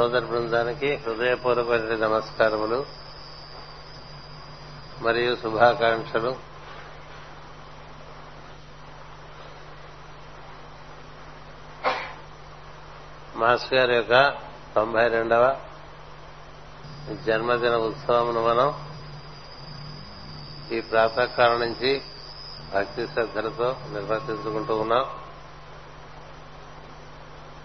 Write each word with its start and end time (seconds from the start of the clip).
సోదర 0.00 0.24
బృందానికి 0.24 0.96
హృదయపూర్వక 0.96 1.80
నమస్కారములు 1.80 2.86
మరియు 5.00 5.36
శుభాకాంక్షలు. 5.36 6.36
మాస్ 13.36 13.74
గారి 13.74 13.94
యొక్క 13.94 14.30
తొంభై 14.74 15.08
రెండవ 15.08 15.60
జన్మదిన 17.26 17.76
ఉత్సవమును 17.76 18.42
మనం 18.42 18.74
ఈ 20.72 20.80
ప్రాతకాలం 20.80 21.60
నుంచి 21.60 22.02
భక్తి 22.74 23.06
శ్రద్ధలతో 23.06 23.76
నిర్వర్తించుకుంటూ 23.92 24.76
ఉన్నాం. 24.76 25.19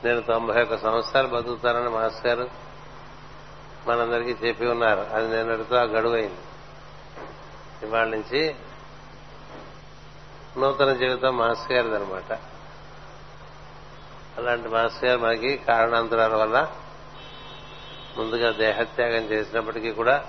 నేను 0.06 0.22
తొంభై 0.22 0.62
ఒక్క 0.62 0.78
సంవత్సరాలు 0.78 1.28
బతుకుతానని 1.28 1.90
మాస్టర్ 1.90 2.40
గారు 2.40 2.50
మనందరికీ 3.88 4.48
చెప్పి 4.48 4.66
ఉన్నారు. 4.66 5.00
అది 5.00 5.36
నిన్నటితో 5.36 5.76
ఆ 5.76 5.84
గడువైంది 5.84 6.42
ఇవాళ 7.86 8.08
నుంచి 8.08 8.56
నూతన 10.58 10.94
జీవితం 10.94 11.38
మాస్టర్ 11.38 11.72
గారిది 11.72 11.96
అనమాట 11.96 12.40
అలాంటి 14.38 14.70
మాస్టర్ 14.70 15.06
గారు 15.06 15.20
మనకి 15.20 15.58
కారణాంతరాల 15.58 16.36
వల్ల 16.36 16.76
ముందుగా 18.18 18.52
దేహత్యాగం 18.52 19.24
చేసినప్పటికీ 19.24 19.92
కూడా 19.92 20.26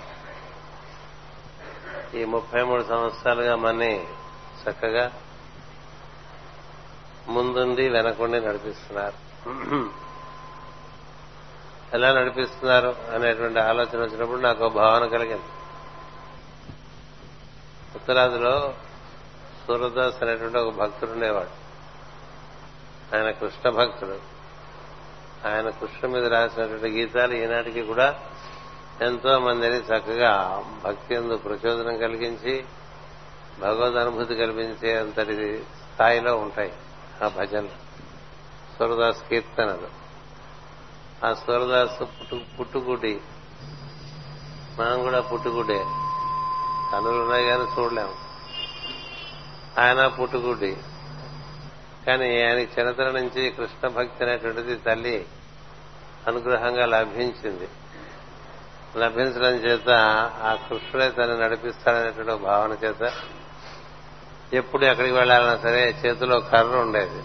ఈ 2.14 2.24
ముప్పై 2.24 2.62
మూడు 2.62 2.82
సంవత్సరాలుగా 2.82 3.56
మనని 3.56 4.06
చక్కగా 4.62 5.12
ముందుండి 7.28 7.88
వెనకుండి 7.88 8.40
నడిపిస్తున్నారు. 8.40 9.25
ఎలా 11.94 12.12
నడిపిస్తున్నారు 12.12 12.96
అనేటువంటి 13.14 13.58
ఆలోచన 13.58 14.02
వచ్చినప్పుడు 14.02 14.40
నాకు 14.40 14.64
ఒక 14.64 14.72
భావన 14.72 15.06
కలిగింది. 15.06 15.42
ఉత్తరాదిలో 17.94 18.74
సూరదాస్ 19.66 20.22
అనేటువంటి 20.22 20.58
ఒక 20.58 20.74
భక్తుడు 20.74 21.10
ఉండేవాడు. 21.10 21.66
ఆయన 23.16 23.30
కృష్ణ 23.30 23.70
భక్తుడు. 23.70 24.36
ఆయన 25.48 25.70
కృష్ణ 25.70 26.08
మీద 26.08 26.26
రాసినటువంటి 26.26 26.86
గీతాలు 26.86 27.34
ఈనాటికి 27.34 27.82
కూడా 27.82 28.20
ఎంతో 29.02 29.38
మందిని 29.38 29.76
చక్కగా 29.76 30.64
భక్తి 30.84 31.14
ఎందు 31.14 31.36
ప్రచోదనం 31.36 31.98
కలిగించి 31.98 32.64
భగవద్ 33.60 33.94
అనుభూతి 33.94 34.34
కల్పించే 34.34 34.98
అంతటి 34.98 35.64
స్థాయిలో 35.94 36.36
ఉంటాయి 36.36 36.72
ఆ 37.24 37.28
భజనలు. 37.28 37.85
సూరదాస్ 38.78 39.28
కీర్తనలు 39.28 39.88
ఆ 41.26 41.32
సూరదాస్ 41.32 42.02
పుట్టు 42.02 42.40
పుట్టుగుడి 42.60 43.20
మనం 44.78 45.02
కూడా 45.02 45.20
పుట్టుగుడే 45.20 45.84
కనులు 46.92 47.22
ఉన్నాయి 47.22 47.46
కానీ 47.46 47.64
చూడలేము. 47.78 48.14
ఆయన 49.80 50.06
పుట్టుగుడి 50.06 50.76
కానీ 52.06 52.42
ఆయన 52.42 52.58
చిన్నతన 52.58 53.10
నుంచి 53.10 53.50
కృష్ణ 53.50 53.88
భక్తి 53.88 54.24
అనేటువంటిది 54.24 54.76
తల్లి 54.76 55.26
అనుగ్రహంగా 56.26 56.86
లభించింది. 56.86 57.68
లభించడం 58.96 59.54
చేత 59.54 59.90
ఆ 60.42 60.54
కృష్ణుడే 60.68 61.10
తను 61.10 61.36
నడిపిస్తాడనేటువంటి 61.36 62.42
భావన 62.42 62.72
చేత 62.72 63.12
ఎప్పుడు 64.52 64.84
ఎక్కడికి 64.84 65.14
వెళ్ళాలన్నా 65.14 65.56
సరే 65.56 65.82
చేతిలో 66.06 66.40
కర్ర 66.40 66.76
ఉండేది. 66.76 67.22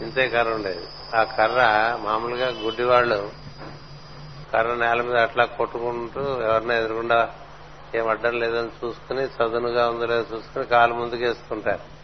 ఇంతే 0.00 0.28
కర్ర 0.28 0.50
ఉండేది 0.50 1.16
ఆ 1.16 1.22
కర్ర 1.22 1.60
మామూలుగా 2.02 2.60
గుడ్డివాళ్ళు 2.60 3.30
కర్ర 4.52 4.74
నేల 4.74 5.02
మీద 5.02 5.16
అట్లా 5.16 5.44
కొట్టుకుంటూ 5.44 6.20
ఎవరినైనా 6.20 6.74
ఎదురుకుండా 6.74 7.30
ఏం 7.94 8.08
అడ్డం 8.08 8.40
లేదని 8.40 8.86
చూసుకుని 8.86 9.24
చదునుగా 9.24 9.88
ఉందో 9.88 10.06
లేదో 10.06 10.36
చూసుకుని 10.36 10.64
కాలు 10.64 10.94
ముందుకేస్తుంటారు 10.94 11.94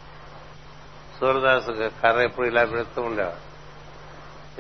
సూర్యదాసు 1.21 1.91
కర్ర 2.03 2.21
ఎప్పుడు 2.21 2.47
ఇలా 2.47 2.65
పెడుతూ 2.65 3.03
ఉండేవాడు. 3.03 3.51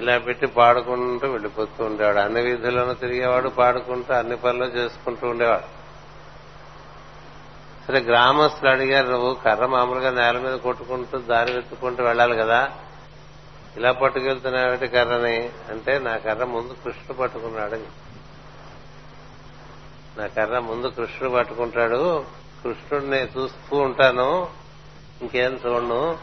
ఇలా 0.01 0.19
పెట్టి 0.19 0.47
పాడుకుంటూ 0.47 1.29
వెళ్ళిపోతూ 1.29 1.85
ఉండేవాడు. 1.85 2.19
అన్ని 2.19 2.41
వీధుల్లోనూ 2.41 2.93
తిరిగేవాడు 2.95 3.49
పాడుకుంటూ 3.49 4.15
అన్ని 4.15 4.37
పనులు 4.37 4.65
చేసుకుంటూ 4.65 5.29
ఉండేవాడు. 5.29 5.81
సరే 7.89 8.01
గ్రామస్తులు 8.01 8.71
అడిగారు 8.71 9.09
నువ్వు 9.09 9.35
కర్ర 9.35 9.67
మామూలుగా 9.67 10.11
నేల 10.11 10.39
మీద 10.39 10.59
కొట్టుకుంటూ 10.59 11.19
దారి 11.19 11.53
వెతుక్కుంటూ 11.53 12.05
వెళ్ళాలి 12.05 12.37
కదా. 12.37 12.71
ఇలా 13.77 13.93
పట్టుకెళ్తున్నావేటి 13.93 14.89
కర్రని 14.89 15.51
అంటే 15.71 15.99
నా 15.99 16.17
కర్ర 16.17 16.45
ముందు 16.45 16.73
కృష్ణుడు 16.85 17.13
పట్టుకున్నాడు 17.13 18.11
నా 20.19 20.27
కర్ర 20.27 20.59
ముందు 20.59 20.87
కృష్ణుడు 20.87 21.35
పట్టుకుంటాడు. 21.35 22.25
కృష్ణుడిని 22.65 23.23
చూస్తూ 23.23 23.77
ఉంటాను. 23.77 24.49
ఇంకేం 25.23 25.61
చూడను. 25.67 26.19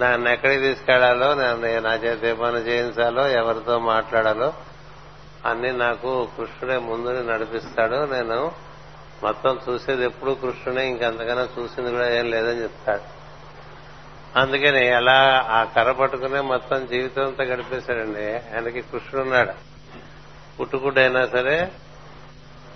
నన్ను 0.00 0.28
ఎక్కడికి 0.28 0.62
తీసుకెళ్ళాలో 0.62 1.34
నా 1.34 1.94
చేత 1.94 2.24
ఏ 2.24 2.32
పని 2.32 2.56
చేయించాలో 2.56 3.28
ఎవరితో 3.28 3.78
మాట్లాడాలో 3.78 4.52
అన్ని 5.46 5.72
నాకు 5.72 6.28
కృష్ణుడే 6.36 6.78
ముందుని 6.78 7.26
నడిపిస్తాడు. 7.26 8.12
నేను 8.12 8.52
మొత్తం 9.22 9.60
చూసేది 9.68 10.04
ఎప్పుడు 10.04 10.30
కృష్ణుడే 10.30 10.88
ఇంకంతకన్నా 10.88 11.48
చూసింది 11.58 11.90
కూడా 11.90 12.14
ఏం 12.14 12.30
లేదని 12.30 12.62
చెప్తాడు. 12.62 13.21
అందుకని 14.36 14.88
అలా 14.88 15.46
ఆ 15.50 15.64
కర్ర 15.64 15.92
పట్టుకునే 15.92 16.40
మొత్తం 16.40 16.86
జీవితం 16.86 17.26
అంతా 17.26 17.44
గడిపేశాడండి. 17.44 18.26
ఆయనకి 18.54 18.80
కృష్ణుడు 18.80 19.20
ఉన్నాడు. 19.20 19.52
పుట్టుకుడైనా 20.60 21.26
సరే 21.26 21.72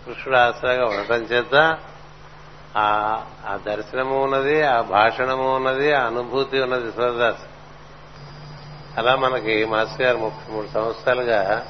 కృష్ణుడు 0.06 0.38
ఆసరాగా 0.38 0.84
ఉండటం 0.84 1.22
చేత 1.22 1.78
ఆ 2.78 3.58
దర్శనము 3.66 4.22
ఉన్నది 4.24 4.62
ఆ 4.62 4.80
భాషణము 4.80 5.56
ఉన్నది 5.56 5.92
ఆ 5.92 6.06
అనుభూతి 6.06 6.60
ఉన్నది 6.60 6.92
సరదాస్. 6.92 7.44
అలా 8.98 9.16
మనకి 9.16 9.64
మాస్టర్ 9.64 10.02
గారు 10.02 10.16
ముప్పై 10.16 10.54
మూడు 10.54 10.68
సంవత్సరాలుగా 10.74 11.66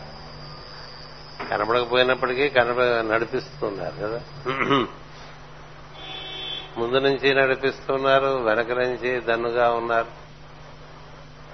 కనపడకపోయినప్పటికీ 1.50 2.48
కనప 2.48 2.80
నడిపిస్తున్నారు 3.12 3.96
కదా. 4.02 4.20
ముందు 6.76 6.98
నుంచి 6.98 7.34
నడిపిస్తున్నారు 7.34 8.26
వెనక 8.26 8.70
నుంచి 8.70 9.20
దన్నుగా 9.20 9.70
ఉన్నారు. 9.70 10.26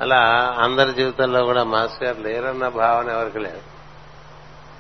అలా 0.01 0.55
అందరి 0.59 0.93
జీవితంలో 0.93 1.45
కూడా 1.45 1.65
మాస్టర్ 1.65 2.05
గారు 2.05 2.21
లేరన్న 2.21 2.69
భావన 2.69 3.11
ఎవరికి 3.11 3.39
లేదు. 3.39 3.61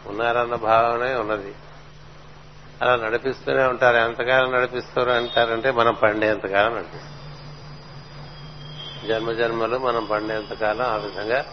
ఉన్నారన్న 0.06 0.54
భావనే 0.54 1.14
ఉన్నది. 1.14 1.54
అలా 2.82 2.97
నడిపిస్తూనే 2.97 3.64
ఉంటారు. 3.64 3.97
ఎంతకాలం 3.97 4.52
నడిపిస్తారు 4.52 5.10
అంటారంటే 5.10 5.70
మనం 5.70 5.94
పండేంతకాలం 5.94 6.75
నడిపిస్తాం. 6.75 7.12
జన్మ 9.08 9.32
జన్మలు 9.32 9.78
మనం 9.78 10.04
పండేంతకాలం 10.04 10.86
ఆ 10.86 10.97
విధంగా 10.97 11.44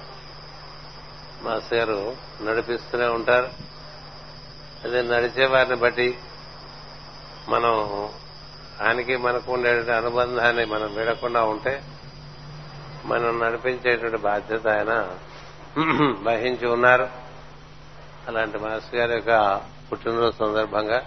మాస్టర్ 1.41 1.79
గారు 1.79 2.15
నడిపిస్తూనే 2.41 3.05
ఉంటారు. 3.05 3.49
అదే 4.83 5.01
నడిచే 5.01 5.45
వారిని 5.45 5.75
బట్టి 5.75 6.17
మనం 7.49 8.09
ఆయనకి 8.81 9.17
మనకు 9.17 9.53
ఉండేటువంటి 9.53 9.91
అనుబంధాన్ని 9.91 10.65
మనం 10.65 10.95
విడకుండా 10.95 11.43
ఉంటే 11.43 11.83
మనం 13.05 13.39
నడిపించేటువంటి 13.39 14.17
బాధ్యత 14.17 14.67
ఆయన. 14.67 15.09
వహించి 16.23 16.67
ఉన్నారు. 16.67 17.09
అలాంటి 18.27 18.57
మాస్టర్ 18.57 18.95
గారి 18.95 19.13
యొక్క 19.13 19.61
పుట్టినరోజు 19.91 20.35
సందర్భంగా. 20.39 21.01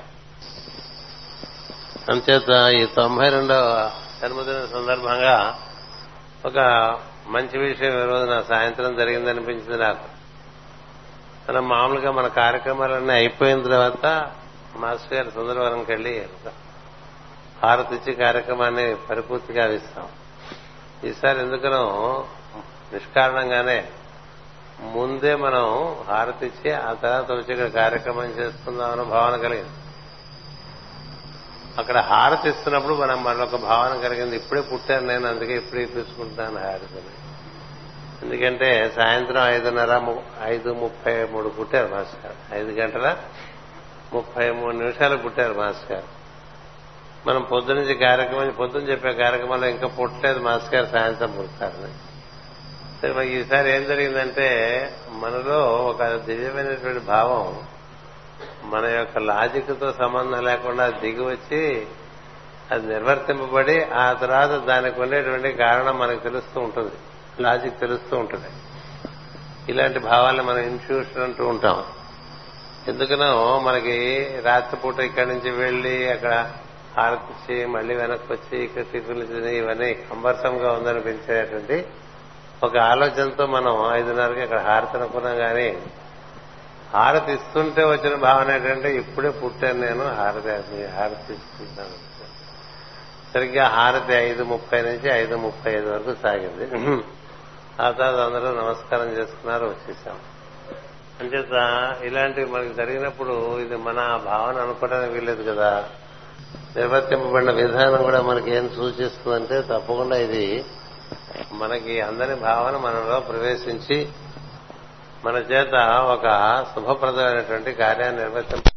అంచేత 2.11 2.75
ఈ 2.81 2.87
తొంభై 2.97 3.29
రెండవ 3.29 3.91
జన్మదిన 4.23 4.65
సందర్భంగా 4.73 5.59
ఒక 6.47 6.59
మంచి 7.27 7.59
విషయం 7.59 8.03
ఈ 8.03 8.07
రోజున 8.07 8.41
సాయంత్రం 8.49 8.97
జరిగిందనిపించింది 8.97 9.79
నాకు. 9.79 10.13
మనం 11.49 11.69
మామూలుగా 11.69 12.11
మన 12.11 12.27
కార్యక్రమాలన్నీ 12.27 13.13
అయిపోయిన 13.13 13.63
తర్వాత 13.63 14.31
మాస్టర్ 14.77 15.15
గారి 15.15 15.31
సుందరవరంకి 15.31 15.93
వెళ్ళి 15.93 16.29
హారతిచ్చి 17.63 18.15
కార్యక్రమాన్ని 18.15 18.97
పరిపూర్తిగా 18.97 19.67
ఇస్తాం 19.67 20.09
ఈసారి 21.05 21.39
ఎందుకనో 21.39 22.25
నిష్కారణంగానే 22.93 23.89
ముందే 24.81 25.35
మనం 25.35 25.97
హారతిచ్చి 26.09 26.73
ఆ 26.73 26.93
తర్వాత 26.93 27.33
వచ్చి 27.33 27.55
ఇక్కడ 27.55 27.67
కార్యక్రమం 27.67 28.25
చేసుకుందామన్న 28.25 29.03
భావన 29.03 29.37
కలిగింది. 29.37 29.71
అక్కడ 31.79 31.99
హారతి 31.99 32.49
ఇస్తున్నప్పుడు 32.49 32.95
మనం 32.95 33.25
మరొక 33.25 33.57
భావన 33.57 34.01
కలిగింది. 34.01 34.37
ఇప్పుడే 34.37 34.61
పుట్టాను 34.61 35.07
నేను 35.07 35.29
అందుకే 35.29 35.57
ఇప్పుడే 35.57 35.83
ఇప్పించుకుంటున్నాను 35.83 36.59
హారతిని. 36.59 37.13
ఎందుకంటే 38.23 38.93
సాయంత్రం 38.97 39.47
ఐదున్నర 39.47 40.17
ఐదు 40.43 40.73
ముప్పై 40.73 41.25
మూడు 41.25 41.49
పుట్టారు 41.49 41.95
మాస్టర్ 41.95 42.55
ఐదు 42.55 42.71
గంటల 42.71 43.17
ముప్పై 44.13 44.51
మూడు 44.51 44.77
నిమిషాలు 44.77 45.17
పుట్టారు 45.17 45.55
మాస్టర్ 45.55 46.05
మనం 47.27 47.37
మనం 47.37 47.45
పొద్దునుంచి 47.45 47.95
కార్యక్రమం 47.95 48.51
పొద్దున 48.51 48.81
చెప్పే 48.81 49.13
కార్యక్రమంలో 49.13 49.67
ఇంకా 49.67 49.87
పుట్టలేదు 49.87 50.41
మాస్టర్ 50.41 50.75
గారు 50.75 50.87
సాయంత్రం 50.87 51.31
పుడతారని 51.31 51.93
సరే 53.03 53.13
మరి 53.13 53.41
ఈసారి 53.41 53.71
ఏం 53.71 53.85
జరిగిందంటే 53.85 54.49
మనలో 55.11 55.61
ఒక 55.61 56.05
దివ్యమైనటువంటి 56.05 56.99
భావం 56.99 57.67
మన 58.71 58.87
యొక్క 58.87 59.19
లాజిక్తో 59.19 59.93
సంబంధం 59.93 60.45
లేకుండా 60.45 60.89
దిగి 60.89 61.23
వచ్చి 61.23 61.87
అది 62.71 62.87
నిర్వర్తింపబడి 62.87 63.85
ఆ 63.85 64.13
తర్వాత 64.13 64.51
దానికి 64.51 65.01
ఉండేటువంటి 65.01 65.53
కారణం 65.53 65.99
మనకు 65.99 66.21
తెలుస్తూ 66.21 66.61
ఉంటుంది. 66.61 66.93
లాజిక్ 67.41 67.81
తెలుస్తూ 67.81 68.17
ఉంటుంది. 68.17 68.49
ఇలాంటి 69.69 69.99
భావాలను 69.99 70.43
మనం 70.43 70.59
ఇన్ఫ్యూషన్ 70.59 71.23
అంటూ 71.23 71.47
ఉంటాం. 71.49 71.85
ఎందుకనో 72.89 73.61
మనకి 73.61 74.29
రాత్రిపూట 74.45 75.01
ఇక్కడి 75.01 75.29
నుంచి 75.29 75.51
వెళ్ళి 75.51 76.13
అక్కడ 76.13 76.51
హారతిచ్చి 76.97 77.67
మళ్ళీ 77.67 77.95
వెనక్కి 77.95 78.33
వచ్చి 78.33 78.65
ఇక్కడ 78.65 78.83
టిఫిన్లు 78.93 79.27
తిని 79.27 79.57
ఇవన్నీ 79.57 79.95
కంబర్సంగా 79.95 80.73
ఉందనిపించేటువంటి 80.73 81.87
ఒక 82.63 82.79
ఆలోచనతో 82.79 83.47
మనం 83.47 83.93
ఐదున్నరకి 83.93 84.41
అక్కడ 84.41 84.59
హారతి 84.59 84.97
అనుకున్నాం 84.97 85.37
కానీ 85.37 85.79
హారతి 86.95 87.33
ఇస్తుంటే 87.33 87.85
వచ్చిన 87.85 88.15
భావన 88.15 88.51
ఏంటంటే 88.51 88.97
ఇప్పుడే 88.97 89.31
పుట్టాను 89.31 89.81
నేను 89.81 90.15
హారతి 90.15 90.87
హారతి 90.87 91.33
ఇస్తున్నాను 91.33 92.13
సరిగ్గా 93.35 93.67
హారతి 93.67 94.13
ఐదు 94.13 94.43
ముప్పై 94.43 94.83
నుంచి 94.83 95.09
ఐదు 95.09 95.37
ముప్పై 95.37 95.73
ఐదు 95.73 95.91
వరకు 95.91 96.15
సాగింది. 96.23 96.65
ఆ 97.83 97.91
తర్వాత 97.91 98.21
అందరూ 98.21 98.57
నమస్కారం 98.57 99.09
చేసుకున్నారు 99.09 99.67
వచ్చేసాం. 99.67 100.19
అంచేత 101.21 101.55
ఇలాంటివి 102.05 102.51
మనకి 102.51 102.75
జరిగినప్పుడు 102.75 103.59
ఇది 103.61 103.77
మన 103.77 104.21
భావన 104.25 104.57
అనుకోవడానికి 104.63 105.13
వీల్లేదు 105.13 105.53
కదా. 105.53 105.89
నిర్వర్తింపబడిన 106.77 107.51
విధానం 107.51 108.03
కూడా 108.03 108.23
మనకి 108.23 108.51
ఏం 108.51 108.69
సూచిస్తుందంటే 108.77 109.63
తప్పకుండా 109.63 110.17
ఇది 110.17 110.65
మనకి 111.53 112.01
అందరి 112.01 112.35
భావన 112.35 112.77
మనలో 112.77 113.21
ప్రవేశించి 113.21 114.09
మన 115.25 115.37
చేత 115.37 115.75
ఒక 116.05 116.27
శుభప్రదమైనటువంటి 116.75 117.73
కార్యాన్ని 117.73 118.23
నిర్వర్తింప 118.23 118.69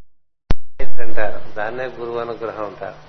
దాన్నే 1.58 1.86
గురువు 1.86 2.20
అనుగ్రహం 2.20 2.66
ఉంటారు 2.66 3.00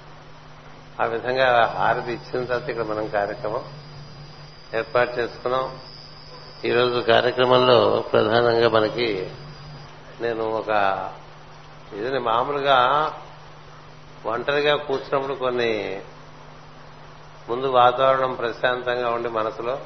ఆ 1.03 1.07
విధంగా 1.07 1.75
హారతి 1.79 2.13
ఇచ్చిన 2.13 2.45
తర్వాత 2.45 2.71
ఇక్కడ 2.71 2.85
మనం 2.85 3.09
కార్యక్రమం 3.09 3.65
ఏర్పాటు 4.75 5.21
చేసుకున్నాం. 5.21 5.79
ఈరోజు 6.65 7.01
కార్యక్రమంలో 7.01 8.05
ప్రధానంగా 8.13 8.69
మనకి 8.69 9.31
నేను 10.21 10.45
ఒక 10.45 10.71
ఇది 11.93 12.19
మామూలుగా 12.19 12.79
ఒంటరిగా 14.25 14.77
కూర్చున్నప్పుడు 14.77 15.35
కొన్ని 15.35 16.03
ముందు 17.49 17.67
వాతావరణం 17.67 18.35
ప్రశాంతంగా 18.35 19.11
ఉండి 19.11 19.29
మనసులో 19.29 19.79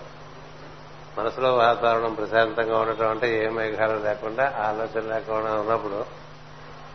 మనసులో 1.19 1.56
వాతావరణం 1.56 2.15
ప్రశాంతంగా 2.15 2.79
ఉండటం 2.79 3.11
అంటే 3.11 3.44
ఏ 3.44 3.49
మేఘాలు 3.49 3.99
లేకుండా 3.99 4.55
ఆలోచన 4.59 5.15
లేకుండా 5.15 5.55
ఉన్నప్పుడు 5.55 6.05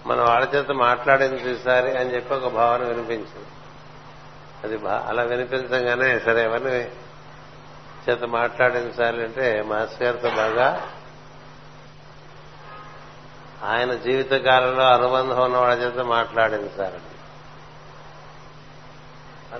మనం 0.05 0.25
వాళ్ళ 0.25 0.47
చేత 0.55 0.71
మాట్లాడింది 0.71 1.35
చూసారి 1.35 1.97
అని 1.97 2.15
చెప్పి 2.15 2.33
ఒక 2.33 2.47
భావన 2.53 2.83
వినిపించింది. 2.83 3.47
అది 4.63 4.87
అలా 5.07 5.23
వినిపించగానే 5.23 6.19
సరే 6.19 6.43
ఎవరిని 6.43 6.83
చేత 8.09 8.23
మాట్లాడించాలి 8.23 9.23
అంటే 9.23 9.61
మాస్టర్ 9.61 10.03
గారితో 10.03 10.29
బాగా 10.29 10.89
ఆయన 13.63 13.93
జీవిత 13.93 14.31
కాలంలో 14.31 14.83
అనుబంధం 14.83 15.43
ఉన్న 15.43 15.57
వాళ్ళ 15.57 15.83
చేత 15.83 15.99
మాట్లాడించాలండి 15.99 17.14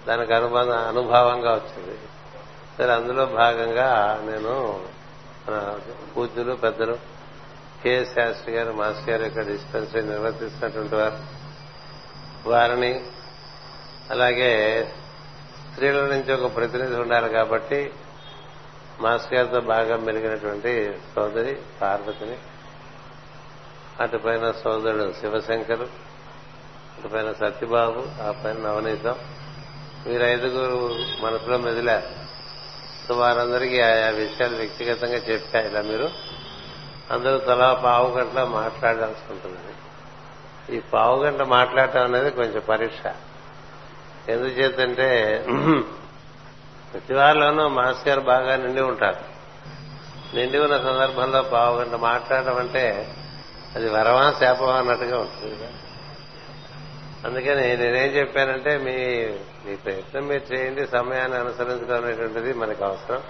దానికి 0.07 0.33
అనుబంధ 0.33 0.71
అనుభవంగా 0.71 1.53
వచ్చింది. 1.53 1.97
సరే 2.77 2.93
అందులో 2.93 3.25
భాగంగా 3.25 4.19
నేను 4.25 4.81
పూజ్యులు 6.17 6.53
పెద్దలు 6.53 6.97
కే 7.83 8.05
శాస్త్రి 8.05 8.53
గారు 8.53 8.73
మాస్టర్ 8.73 9.09
గారు 9.09 9.23
ఇక్కడ 9.23 9.45
డిస్పెన్సరీ 9.45 10.01
నిర్వర్తిస్తున్నటువంటి 10.01 10.95
వారు 10.95 11.17
వారిని 12.49 13.05
అలాగే 14.11 14.83
స్త్రీల 15.71 16.01
నుంచి 16.01 16.33
ఒక 16.33 16.55
ప్రతినిధి 16.55 16.95
ఉండాలి 16.95 17.29
కాబట్టి 17.29 17.93
మాస్టర్ 19.01 19.33
గారితో 19.33 19.59
బాగా 19.59 19.97
మెలిగినటువంటి 19.97 20.99
సోదరి 21.15 21.57
పార్వతిని 21.81 22.37
అటుపైన 23.99 24.51
సోదరుడు 24.51 25.13
శివశంకరు 25.19 25.87
అటుపైన 26.97 27.31
సత్యబాబు 27.31 28.23
ఆ 28.23 28.31
పైన 28.31 28.57
నవనీతం 28.67 29.15
వీరు 30.05 30.23
ఐదుగురు 30.23 30.79
మనసులో 31.25 31.57
మెదిలారు 31.57 32.07
సో 33.07 33.13
వారందరికీ 33.15 33.81
ఆయా 33.81 34.09
విషయాలు 34.09 34.55
వ్యక్తిగతంగా 34.55 35.15
చెప్పా 35.15 35.59
ఇలా 35.59 35.81
మీరు. 35.81 36.11
అందరూ 37.11 37.37
తలా 37.37 37.73
పావు 37.73 38.11
గంటల 38.17 38.43
మాట్లాడాల్సి 38.43 39.33
ఉంటుంది. 39.33 39.57
ఈ 40.77 40.79
పావు 40.93 41.23
గంట 41.23 41.41
మాట్లాడటం 41.41 42.03
అనేది 42.03 42.31
కొంచెం 42.31 42.61
పరీక్ష. 42.69 43.03
ఎందుచేతంటే 44.29 45.09
ప్రతివారిలోనూ 46.93 47.67
మాస్ 47.67 48.07
గారు 48.07 48.19
బాగా 48.19 48.55
నిండి 48.55 48.81
ఉంటారు. 48.81 49.23
నిండి 50.35 50.57
ఉన్న 50.59 50.77
సందర్భంలో 50.77 51.41
పావు 51.41 51.77
గంట 51.77 51.93
మాట్లాడడం 51.93 52.57
అంటే 52.57 53.15
అది 53.75 53.89
వరమా 53.89 54.33
శాపమా 54.39 54.73
అన్నట్టుగా 54.73 55.17
ఉంటుంది 55.19 55.67
అందుకని 57.25 57.77
నేనేం 57.77 58.09
చెప్పానంటే 58.17 58.77
మీ 58.77 58.97
మీ 59.65 59.75
ప్రయత్నం 59.75 60.27
మీరు 60.27 60.53
చేయండి 60.53 60.87
సమయాన్ని 60.87 61.37
అనుసరించడం 61.37 62.05
అనేటువంటిది 62.05 62.53
మనకు 62.53 62.85
అవసరం. 62.85 63.23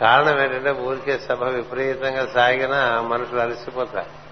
కారణం 0.00 0.40
ఏంటంటే 0.40 0.70
ఊరికే 0.70 1.18
సభ 1.18 1.44
విపరీతంగా 1.44 2.26
సాగినా 2.26 3.00
మనుషులు 3.00 3.40
అలసిపోతారు. 3.40 4.26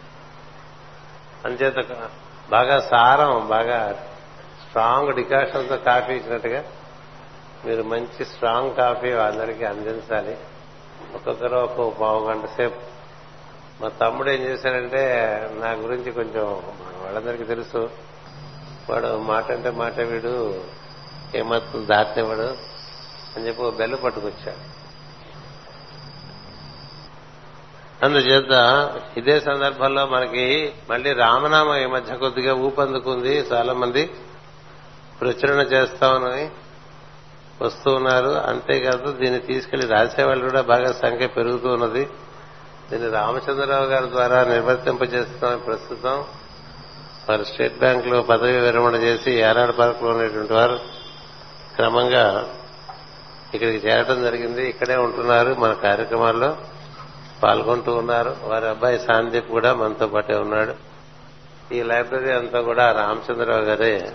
అంచేత 1.45 2.09
బాగా 2.51 2.81
సారం 2.81 3.49
బాగా 3.49 4.07
స్ట్రాంగ్ 4.67 5.13
డికాషన్తో 5.13 5.77
కాఫీ 5.77 6.13
ఇచ్చినట్టుగా 6.13 6.65
మీరు 7.65 7.83
మంచి 7.83 8.25
స్ట్రాంగ్ 8.25 8.75
కాఫీ 8.75 9.13
అందరికీ 9.13 9.65
అందించాలి. 9.65 10.39
ఒక్కొక్కరు 11.15 11.57
ఒక్కొక్క 11.57 12.01
పావు 12.01 12.29
గంట 12.29 12.45
సేపు. 12.45 12.81
మా 13.83 13.89
తమ్ముడు 13.89 14.31
ఏం 14.31 14.43
చేశాడంటే 14.43 15.03
నా 15.53 15.71
గురించి 15.71 16.13
కొంచెం 16.13 16.63
వాళ్ళందరికీ 17.03 17.45
తెలుసు. 17.45 17.91
వాడు 18.91 19.19
మాట 19.19 19.53
అంటే 19.53 19.71
మాట 19.71 20.01
వీడు 20.01 20.65
ఏమాత్రం 21.35 21.87
దాటినవాడు 21.91 22.57
అని 23.37 23.47
చెప్పి 23.47 23.71
బెల్ల 23.71 23.95
పట్టుకొచ్చాడు. 23.95 24.75
అందుచేత 28.05 28.53
ఇదే 29.17 29.41
సందర్భంలో 29.41 30.07
మనకి 30.07 30.75
మళ్ళీ 30.91 31.13
రామనామం 31.13 31.77
ఈ 31.77 31.87
మధ్య 31.87 32.17
కొద్దిగా 32.17 32.55
ఊపందుకుంది 32.55 33.39
చాలా 33.39 33.73
మంది 33.73 34.11
ప్రచురణ 35.21 35.61
చేస్తామని 35.61 36.51
వస్తూ 37.63 37.95
ఉన్నారు. 37.95 38.29
అంతేకాదు 38.29 39.13
దీన్ని 39.13 39.41
తీసుకెళ్ళి 39.41 39.87
రాసేవాళ్ళు 39.87 40.49
కూడా 40.49 40.63
బాగా 40.63 40.93
సంఖ్య 40.93 41.27
పెరుగుతూ 41.27 41.69
ఉన్నది. 41.69 42.09
దీన్ని 42.91 43.11
రామచంద్రరావు 43.11 43.85
గారి 43.85 44.11
ద్వారా 44.11 44.45
నిర్వర్తింపజేస్తున్నాం 44.45 45.59
ప్రస్తుతం. 45.59 46.25
వారు 47.29 47.45
స్టేట్ 47.45 47.79
బ్యాంక్లో 47.79 48.23
పదవి 48.23 48.59
విరమణ 48.59 48.95
చేసి 48.95 49.31
ఏనాడు 49.33 49.73
పార్క్లో 49.73 50.11
ఉండేటువంటి 50.11 50.53
వారు 50.53 50.81
క్రమంగా 51.75 52.55
ఇక్కడికి 53.55 53.89
చేరడం 53.89 54.23
జరిగింది. 54.23 54.69
ఇక్కడే 54.69 54.97
ఉంటున్నారు 54.97 55.55
మన 55.55 55.73
కార్యక్రమాల్లో 55.73 56.57
పాల్గొంటూ 57.43 57.95
ఉన్నారు. 57.95 58.37
వారి 58.43 58.69
అబ్బాయి 58.69 58.99
సాందీప్ 58.99 59.51
కూడా 59.51 59.75
మనతో 59.75 60.07
పాటే 60.07 60.35
ఉన్నాడు. 60.35 60.75
ఈ 61.75 61.83
లైబ్రరీ 61.83 62.33
అంతా 62.33 62.61
కూడా 62.61 62.93
రామచంద్రరావు 62.93 63.61
గారే 63.61 64.13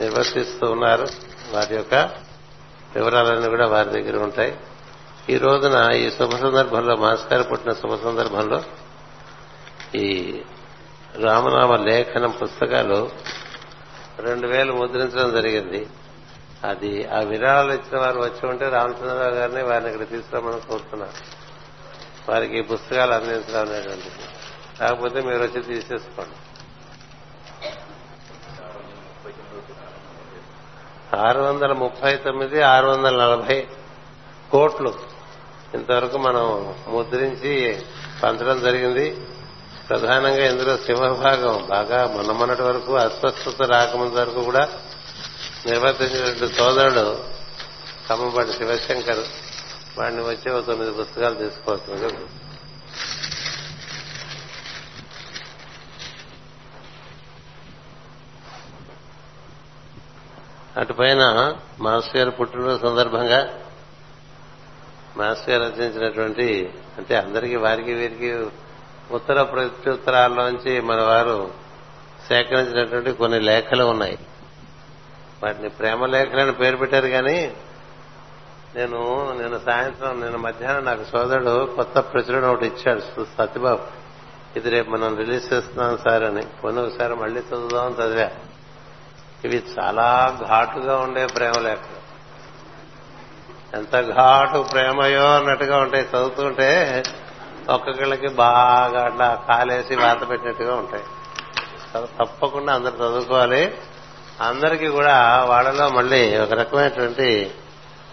నిర్వర్తిస్తూ 0.00 0.70
ఉన్నారు. 0.70 1.06
వారి 1.52 1.74
యొక్క 1.74 1.94
వివరాలన్నీ 2.96 3.48
కూడా 3.48 3.66
వారి 3.66 3.90
దగ్గర 3.90 4.22
ఉంటాయి. 4.22 4.56
ఈ 5.30 5.36
రోజున 5.36 5.92
ఈ 5.94 6.10
శుభ 6.10 6.30
సందర్భంలో 6.36 6.96
మాస్కారు 6.96 7.42
పుట్టిన 7.42 7.72
శుభ 7.72 7.94
సందర్భంలో 7.94 8.62
ఈ 9.94 10.40
రామనామ 11.18 11.76
లేఖనం 11.76 12.30
పుస్తకాలు 12.30 13.10
రెండు 14.18 14.46
వేలు 14.46 14.72
ముద్రించడం 14.72 15.32
జరిగింది. 15.32 15.86
అది 16.64 17.08
ఆ 17.08 17.18
విరాళాలు 17.18 17.72
ఇచ్చిన 17.72 17.98
వారు 17.98 18.20
వచ్చి 18.20 18.48
ఉంటే 18.48 18.68
రామచంద్రరావు 18.68 19.34
గారిని 19.34 19.62
వారిని 19.62 19.92
ఇక్కడ 19.92 20.08
తీసుకురామని 20.08 20.60
కోరుతున్నాను. 20.60 21.12
వారికి 22.30 22.58
ఈ 22.58 22.62
పుస్తకాలు 22.62 23.12
అందించడం 23.12 23.60
అనేటువంటిది. 23.60 24.24
కాకపోతే 24.80 25.20
మీరు 25.20 25.42
వచ్చి 25.42 25.62
తీసేసుకోండి. 25.62 26.36
ఆరు 31.16 31.40
వందల 31.40 31.72
ముప్పై 31.72 32.16
తొమ్మిది 32.16 32.62
ఆరు 32.62 32.86
వందల 32.86 33.16
నలభై 33.16 33.66
కోట్లు. 34.50 34.94
ఇంతవరకు 35.74 36.18
మనం 36.18 36.74
ముద్రించి 36.88 37.82
పంచడం 38.22 38.60
జరిగింది. 38.60 39.20
ప్రధానంగా 39.88 40.50
ఇందులో 40.50 40.76
సింహభాగం. 40.76 41.66
బాగా 41.70 42.06
మొన్న 42.06 42.32
మొన్నటి 42.32 42.62
వరకు 42.62 42.96
అస్వస్థత 42.96 43.62
రాకముందు 43.62 44.14
వరకు 44.14 44.42
కూడా 44.44 44.68
నిర్వర్తించినటువంటి 45.66 46.54
సోదరుడు 46.54 47.24
కమ్మబడి 48.10 48.52
శివశంకర్. 48.52 49.24
వాడిని 49.98 50.22
వచ్చి 50.22 50.52
ఒక 50.52 50.66
తొమ్మిది 50.66 50.92
పుస్తకాలు 50.92 51.34
తీసుకోవచ్చు. 51.34 51.92
అటు 51.92 52.26
అటుపైన 60.76 61.54
మాస్టర్ 61.80 62.16
గారు 62.16 62.30
పుట్టినరోజు 62.30 62.80
సందర్భంగా 62.82 63.58
మాస్టర్ 65.16 65.50
గారు 65.50 65.74
రచించినటువంటి 65.74 66.74
అంటే 66.98 67.16
అందరికీ 67.16 67.56
వారికి 67.56 67.92
వీరికి 67.94 68.46
ఉత్తర 69.12 69.42
ప్రత్యుత్తరాల్లోంచి 69.42 70.80
మన 70.80 71.00
వారు 71.00 71.50
సేకరించినటువంటి 72.28 73.12
కొన్ని 73.12 73.40
లేఖలు 73.40 73.84
ఉన్నాయి. 73.84 74.18
వాటిని 75.42 75.68
ప్రేమ 75.68 76.06
లేఖలని 76.06 76.52
పేరు 76.52 76.76
పెట్టారు 76.76 77.06
కానీ 77.06 77.56
నేను 78.76 79.32
నిన్న 79.40 79.58
సాయంత్రం 79.58 80.20
నిన్న 80.20 80.36
మధ్యాహ్నం 80.36 80.84
నాకు 80.84 81.04
సోదరుడు 81.04 81.72
కొత్త 81.76 81.98
ప్రచురణ 81.98 82.44
ఒకటి 82.44 82.66
ఇచ్చాడు 82.66 83.00
సత్యబాబు. 83.24 84.02
ఇది 84.56 84.70
రేపు 84.70 84.90
మనం 84.90 85.16
రిలీజ్ 85.16 85.52
చేస్తున్నాం 85.52 85.98
సార్ 86.08 86.22
అని. 86.22 86.42
కొన్ని 86.42 86.82
ఒకసారి 86.82 87.14
మళ్ళీ 87.14 87.40
చదువుదాం 87.40 87.96
చదివా. 88.02 88.28
ఇవి 89.44 89.62
చాలా 89.78 90.38
ఘాటుగా 90.48 90.96
ఉండే 90.96 91.26
ప్రేమ 91.26 91.60
లేఖలు. 91.60 92.02
ఎంత 93.76 94.14
ఘాటు 94.14 94.62
ప్రేమయో 94.62 95.34
అన్నట్టుగా 95.34 95.78
ఉంటాయి. 95.78 96.04
చదువుతుంటే 96.04 97.02
ఒక్కొక్కళ్ళకి 97.70 98.28
బాగా 98.28 99.04
అట్లా 99.04 99.44
కాలేసి 99.48 99.96
వాత 99.96 100.28
పెట్టినట్టుగా 100.28 100.74
ఉంటాయి. 100.74 101.04
తప్పకుండా 102.20 102.74
అందరు 102.74 102.94
చదువుకోవాలి. 102.94 103.78
అందరికీ 104.40 104.88
కూడా 104.88 105.44
వాళ్ళలో 105.44 105.88
మళ్ళీ 105.88 106.38
ఒక 106.38 106.52
రకమైనటువంటి 106.52 107.54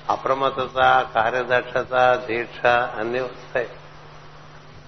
అప్రమత్తత 0.10 1.08
కార్యదక్షత 1.16 2.24
దీక్ష 2.28 2.66
అన్నీ 2.68 3.20
వస్తాయి. 3.20 3.70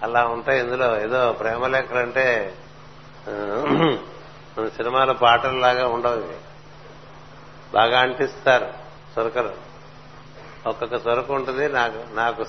అలా 0.04 0.26
ఉంటాయి 0.26 0.60
ఇందులో. 0.60 1.02
ఏదో 1.02 1.32
ప్రేమ 1.32 1.68
లేఖలంటే 1.68 2.56
మన 4.58 4.68
సినిమాల 4.68 5.12
పాటల్లాగా 5.12 5.88
ఉండవు 5.88 6.24
బాగా 7.74 8.00
అంటిస్తారు 8.00 8.74
సొరకలు 9.16 9.52
ఒక్కొక్క 10.68 10.98
సొరకు 10.98 11.34
ఉంటుంది 11.34 11.70
నాకు 11.70 12.16
నాకు 12.16 12.46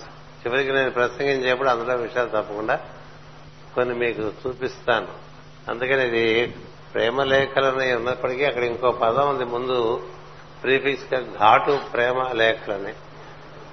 చివరికి 0.47 0.73
నేను 0.73 0.91
ప్రసంగించేప్పుడు 0.91 1.69
అందులో 1.69 1.97
విషయాలు 1.97 2.29
తప్పకుండా 2.29 2.81
కొన్ని 3.75 3.95
మీకు 3.95 4.23
చూపిస్తాను. 4.23 5.09
అందుకని 5.71 6.07
ఇది 6.07 6.55
ప్రేమ 6.95 7.23
లేఖలని 7.23 7.97
ఉన్నప్పటికీ 7.97 8.45
అక్కడ 8.45 8.63
ఇంకో 8.63 8.91
పదం 8.91 9.29
ఉంది 9.29 9.45
ముందు 9.45 10.09
ప్రీఫిక్స్గా 10.63 11.21
ఘాటు 11.21 11.79
ప్రేమ 11.93 12.29
లేఖలని. 12.33 12.95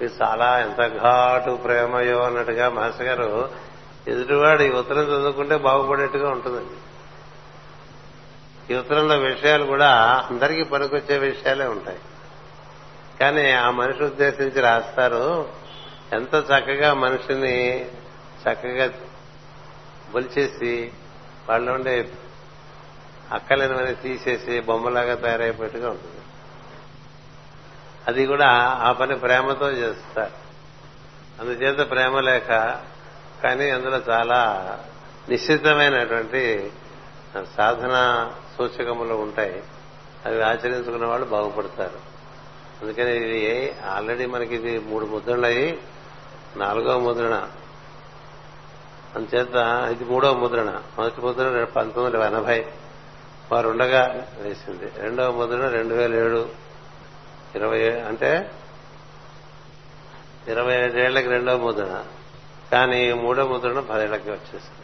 ఇది 0.00 0.12
చాలా 0.22 0.60
ఎంత 0.60 1.00
ఘాటు 1.02 1.50
ప్రేమయో 1.50 2.22
అన్నట్టుగా 2.22 2.68
మాస్టర్ 2.68 3.06
గారు 3.06 3.50
ఎదుటివాడు 4.08 4.62
ఈ 4.62 4.70
ఉత్తరం 4.70 5.02
చదువుకుంటే 5.02 5.56
బాగుపడేట్టుగా 5.56 6.30
ఉంటుందండి. 6.30 6.76
ఈ 8.74 8.78
ఉత్తరంలో 8.78 9.16
విషయాలు 9.18 9.64
కూడా 9.64 9.88
అందరికీ 10.30 10.62
పనికొచ్చే 10.62 11.18
విషయాలే 11.18 11.66
ఉంటాయి. 11.66 11.98
కానీ 13.20 13.50
ఆ 13.50 13.70
మనిషి 13.70 14.04
ఉద్దేశించి 14.04 14.60
రాస్తారు 14.60 15.59
ఎంత 16.12 16.34
చక్కగా 16.34 16.94
మనిషిని 16.94 17.84
చక్కగా 18.42 18.92
బొలిచేసి 20.12 20.92
వాళ్ళు 21.48 21.72
ఉండే 21.72 22.12
అక్కలేనివన్నీ 23.32 23.94
తీసేసి 23.94 24.60
బొమ్మలాగా 24.60 25.14
తయారైపోయేట్టుగా 25.14 25.90
ఉంటుంది. 25.90 26.20
అది 28.08 28.26
కూడా 28.26 28.48
ఆ 28.80 28.92
పని 28.92 29.18
ప్రేమతో 29.18 29.70
చేస్తారు. 29.70 30.32
అందుచేత 31.40 31.90
ప్రేమ 31.90 32.20
లేక 32.20 32.48
కానీ 33.42 33.70
అందులో 33.70 34.02
చాలా 34.10 34.78
నిశ్చితమైనటువంటి 35.28 36.72
సాధన 37.56 38.30
సూచకములు 38.58 39.14
ఉంటాయి. 39.14 39.62
అవి 40.26 40.44
ఆచరించుకున్న 40.44 41.06
వాళ్ళు 41.06 41.26
బాగుపడతారు. 41.26 42.10
అందుకని 42.82 43.16
ఇది 43.16 43.74
ఆల్రెడీ 43.86 44.26
మనకి 44.26 44.54
ఇది 44.54 44.78
మూడు 44.78 45.06
ముద్రణలయ్యి 45.06 45.78
నాలుగవ 46.56 46.98
ముద్రణ. 46.98 47.48
అందుచేత 49.16 49.54
ఇది 49.92 50.04
మూడవ 50.04 50.34
ముద్రణ. 50.34 50.82
మొదటి 50.98 51.20
ముద్రణ 51.20 51.64
పంతొమ్మిది 51.64 52.16
వందల 52.16 52.34
ఎనభై. 52.34 52.66
వారు 53.52 53.68
ఉండగా 53.68 54.28
వేసింది. 54.38 54.92
రెండవ 54.96 55.30
ముద్రణ 55.30 55.68
రెండు 55.68 55.94
వేల 55.94 56.14
ఏడు. 56.14 56.48
ఇరవై 57.54 58.00
అంటే 58.00 58.50
ఇరవై 60.48 60.74
ఐదేళ్ళకి 60.74 61.28
రెండవ 61.28 61.56
ముద్రణ. 61.56 62.04
కానీ 62.72 63.12
మూడో 63.12 63.46
ముద్రణ 63.46 63.80
పదేళ్ళకి 63.80 64.30
వచ్చేసింది. 64.30 64.80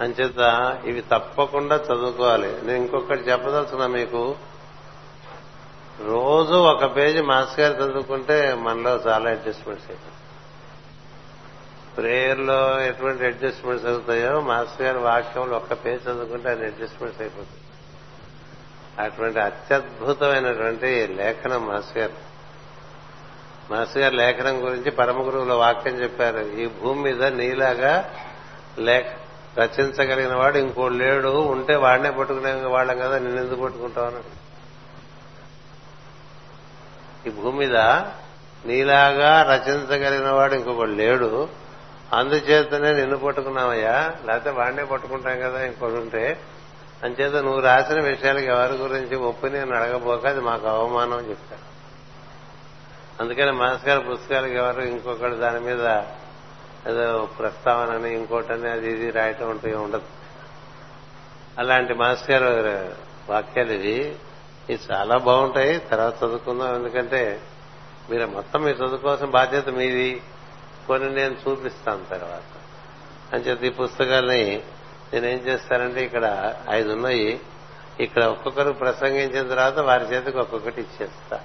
అంచేత 0.00 0.78
ఇవి 0.84 1.00
తప్పకుండా 1.00 1.76
చదువుకోవాలి. 1.76 2.52
నేను 2.52 2.78
ఇంకొకటి 2.78 3.20
చెప్పదలుచున్నా 3.20 3.86
మీకు. 3.86 4.36
రోజు 6.04 6.54
ఒక 6.54 6.96
పేజీ 6.96 7.20
మాస్ 7.20 7.60
గారు 7.60 7.82
చదువుకుంటే 7.82 8.54
మనలో 8.54 8.90
చాలా 8.96 9.30
అడ్జస్ట్మెంట్స్ 9.30 9.90
అవుతాయి 9.90 10.19
ప్రేయర్లో 11.96 12.80
ఎటువంటి 12.80 13.26
అడ్జస్ట్మెంట్స్ 13.26 13.86
అవుతాయో 13.86 14.40
మాస్టర్ 14.40 14.86
గారి 14.86 14.98
వాక్యంలో 14.98 15.56
ఒక్క 15.56 15.72
పేజ్ 15.72 16.02
చదువుకుంటే 16.02 16.48
ఆయన 16.48 16.58
అడ్జస్ట్మెంట్స్ 16.58 17.20
అయిపోతాయి. 17.20 17.60
అటువంటి 19.06 19.40
అత్యద్భుతమైనటువంటి 19.40 21.06
లేఖనం 21.06 21.66
మాస్టర్ 21.66 21.98
గారు. 21.98 22.12
మాస్టర్ 23.72 24.02
గారు 24.02 24.14
లేఖనం 24.14 24.64
గురించి 24.64 24.90
పరమ 24.90 25.26
గురువుల 25.26 25.52
వాక్యం 25.52 26.02
చెప్పారు. 26.02 26.38
ఈ 26.38 26.66
భూమి 26.66 27.02
మీద 27.02 27.24
నీలాగా 27.24 28.14
లేఖ 28.78 29.06
రచించగలిగిన 29.58 30.34
వాడు 30.34 30.58
ఇంకో 30.58 30.88
లేడు 30.88 31.28
ఉంటే 31.28 31.76
వాడినే 31.76 32.10
పట్టుకునే 32.10 32.52
వాళ్ళం 32.52 32.98
కదా 32.98 33.18
నేను 33.18 33.40
ఎందుకు 33.40 33.60
పట్టుకుంటావు 33.60 34.40
ఈ 37.28 37.30
భూమి 37.30 37.58
మీద 37.58 37.76
నీలాగా 38.66 39.42
రచించగలిగిన 39.42 40.30
వాడు 40.30 40.54
ఇంకొకడు 40.54 40.90
లేడు 40.90 41.48
అందుచేతనే 42.12 42.92
నిన్ను 42.92 43.16
పట్టుకున్నామయ్యా 43.16 44.14
లేకపోతే 44.26 44.50
వాడినే 44.50 44.84
పట్టుకుంటాం 44.84 45.40
కదా 45.40 45.64
ఇంకోటి 45.64 45.94
ఉంటే. 45.94 46.40
అంచేత 47.04 47.34
నువ్వు 47.34 47.60
రాసిన 47.60 48.00
విషయాలకు 48.00 48.44
ఎవరి 48.44 48.72
గురించి 48.72 49.16
ఒప్పు 49.16 49.46
నేను 49.46 49.76
అడగబోక 49.76 50.26
అది 50.26 50.40
మాకు 50.40 50.66
అవమానం 50.66 51.12
అని 51.12 51.30
చెప్తాను 51.30 51.70
అందుకని 53.22 53.52
మాస్ 53.52 53.88
గారి 53.88 54.00
పుస్తకాలకు 54.00 54.52
ఎవరు 54.52 54.80
ఇంకొకటి 54.80 55.34
దాని 55.34 55.60
మీద 55.60 56.02
ఏదో 56.88 57.28
ప్రస్తావనని 57.38 58.14
ఇంకోటని 58.14 58.70
అది 58.70 58.90
ఇది 58.90 59.10
రాయటం 59.10 59.50
ఉంటే 59.50 59.74
ఉండదు. 59.74 60.02
అలాంటి 61.58 61.94
మాస్ 61.94 62.30
గారు 62.30 62.48
వాక్యాలు 63.32 63.72
ఇది 63.72 64.18
ఇవి 64.70 64.78
చాలా 64.92 65.16
బాగుంటాయి 65.16 65.78
తర్వాత 65.78 66.16
చదువుకుందాం. 66.24 66.74
ఎందుకంటే 66.74 67.40
మీరు 68.10 68.26
మొత్తం 68.26 68.62
మీ 68.62 68.70
చదువు 68.70 68.96
కోసం 68.96 69.30
బాధ్యత 69.30 69.68
మీది. 69.68 70.22
కొన్ని 70.86 71.14
నేను 71.14 71.36
చూపిస్తాను 71.48 72.04
తర్వాత. 72.04 72.42
అంచేత 73.34 73.62
ఈ 73.62 73.68
పుస్తకాల్ని 73.68 74.62
నేనేం 75.12 75.38
చేస్తానంటే 75.38 76.04
ఇక్కడ 76.04 76.56
ఐదు 76.70 76.92
ఉన్నాయి. 76.92 77.40
ఇక్కడ 78.00 78.24
ఒక్కొక్కరు 78.24 78.72
ప్రసంగించిన 78.72 79.48
తర్వాత 79.48 79.78
వారి 79.78 80.04
చేతికి 80.04 80.38
ఒక్కొక్కటి 80.38 80.80
ఇచ్చేస్తా. 80.80 81.44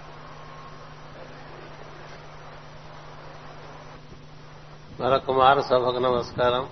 మరొక 5.00 5.32
మారు 5.32 5.62
సభకు 5.62 5.98
నమస్కారం. 5.98 6.70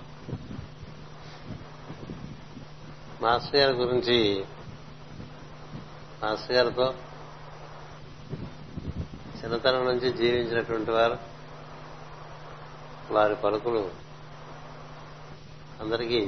మాస్టర్ 3.20 3.56
గారి 3.56 3.72
గురించి 3.72 4.44
మాస్టర్ 6.22 6.52
గారితో 6.52 6.94
చిన్నతనం 9.42 9.84
నుంచి 9.84 10.12
జీవించినటువంటి 10.12 10.90
వారు. 10.90 11.33
వారి 13.14 13.34
పలుకులు. 13.34 13.82
అందరికీ 15.80 16.20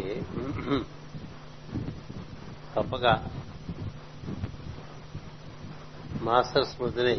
తప్పక 2.76 3.06
మాస్టర్ 6.22 6.66
స్మృతిని 6.66 7.16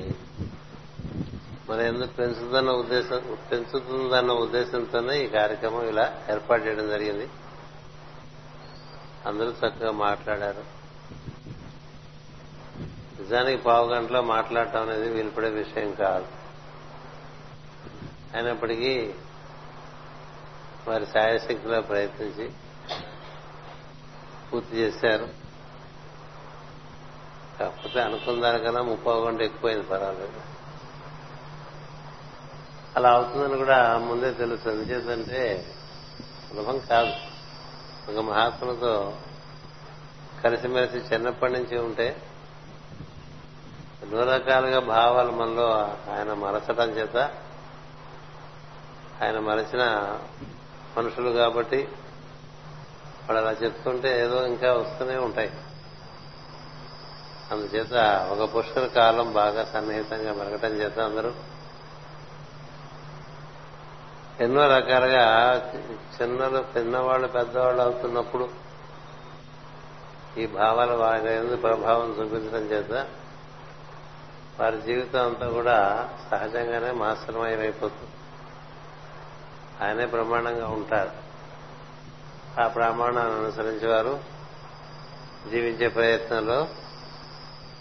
మన 1.69 1.79
ఎందుకు 1.79 2.13
పెంచుతున్న 2.13 2.71
ఉద్దేశం 2.71 3.38
పెంచుతుందన్న 3.51 4.31
ఉద్దేశంతోనే 4.31 5.25
ఈ 5.25 5.27
కార్యక్రమం 5.27 5.86
ఇలా 5.88 6.05
ఏర్పాటు 6.31 6.63
చేయడం 6.63 6.88
జరిగింది. 6.89 7.29
అందరూ 9.25 9.50
చక్కగా 9.50 9.91
మాట్లాడారు. 9.91 10.63
నిజానికి 13.21 13.63
పావు 13.63 13.88
గంటలో 13.89 14.21
మాట్లాడటం 14.21 14.81
అనేది 14.81 15.09
వీలుపడే 15.09 15.50
విషయం 15.50 15.93
కాదు. 15.93 16.27
అయినప్పటికీ 18.33 19.13
వారి 20.88 21.06
సాయశక్తిలో 21.06 21.82
ప్రయత్నించి 21.82 22.51
పూర్తి 24.53 24.77
చేశారు. 24.77 25.29
కాకపోతే 27.60 28.01
అనుకున్న 28.01 28.41
దానికన్నా 28.41 28.82
ముప్పై 28.82 29.13
గంట 29.13 29.41
ఎక్కువైంది 29.41 29.84
పర్వాలేదు. 29.84 30.41
అలా 32.96 33.10
అవుతుందని 33.10 33.58
కూడా 33.58 33.98
ముందే 33.98 34.32
తెలుసు. 34.32 34.70
ఎందుచేతంటే 34.70 35.65
సులభం 36.50 36.79
కాదు. 36.79 37.13
ఒక 38.12 38.24
మహాత్ములతో 38.25 39.17
కలిసిమెలిసి 40.44 40.98
చిన్నప్పటి 40.98 41.53
నుంచి 41.53 41.77
ఉంటే 41.77 42.22
ఎన్నో 44.03 44.24
రకాలుగా 44.24 44.79
భావాలు 44.79 45.32
మనలో 45.32 45.74
ఆయన 46.13 46.34
మరచడం 46.34 46.89
చేత 46.89 47.17
ఆయన 49.24 49.39
మరచిన 49.39 49.84
మనుషులు 50.97 51.29
కాబట్టి 51.29 51.87
వాళ్ళు 53.29 53.47
అలా 53.47 53.57
చెప్తుంటే 53.63 54.21
ఏదో 54.21 54.45
ఇంకా 54.45 54.73
వస్తూనే 54.73 55.17
ఉంటాయి. 55.17 55.51
అందుచేత 57.51 57.93
ఒక 58.31 58.57
పుష్కర 58.57 58.85
కాలం 58.85 59.33
బాగా 59.33 59.63
సన్నిహితంగా 59.65 60.33
మెరగటం 60.33 60.67
చేత 60.67 60.99
అందరూ 60.99 61.31
ఎన్నో 64.39 64.67
రకాలుగా 64.67 65.53
చిన్నలు 66.21 66.65
చిన్నవాళ్ళు 66.77 67.27
పెద్దవాళ్ళు 67.27 67.81
అవుతున్నప్పుడు 67.81 68.49
ఈ 70.37 70.47
భావాలు 70.47 70.93
వారి 70.93 71.57
ప్రభావం 71.57 72.09
చూపించడం 72.09 72.63
చేత 72.65 73.07
వారి 74.59 74.81
జీవితం 74.81 75.25
అంతా 75.25 75.47
కూడా 75.49 76.09
సహజంగానే 76.31 76.91
మాస్టర్మయమైపోతుంది 76.91 78.16
ఆయనే 79.84 80.05
ప్రమాణంగా 80.05 80.67
ఉంటారు. 80.67 81.12
ఆ 82.62 82.67
ప్రమాణాన్ని 82.67 83.34
అనుసరించి 83.34 83.88
వారు 83.88 84.19
జీవించే 85.51 85.88
ప్రయత్నంలో 85.88 86.67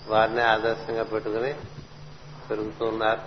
వారిని 0.06 0.42
ఆదర్శంగా 0.42 1.02
పెట్టుకుని 1.02 1.54
పెరుగుతూ 2.50 2.86
ఉన్నారు. 2.86 3.20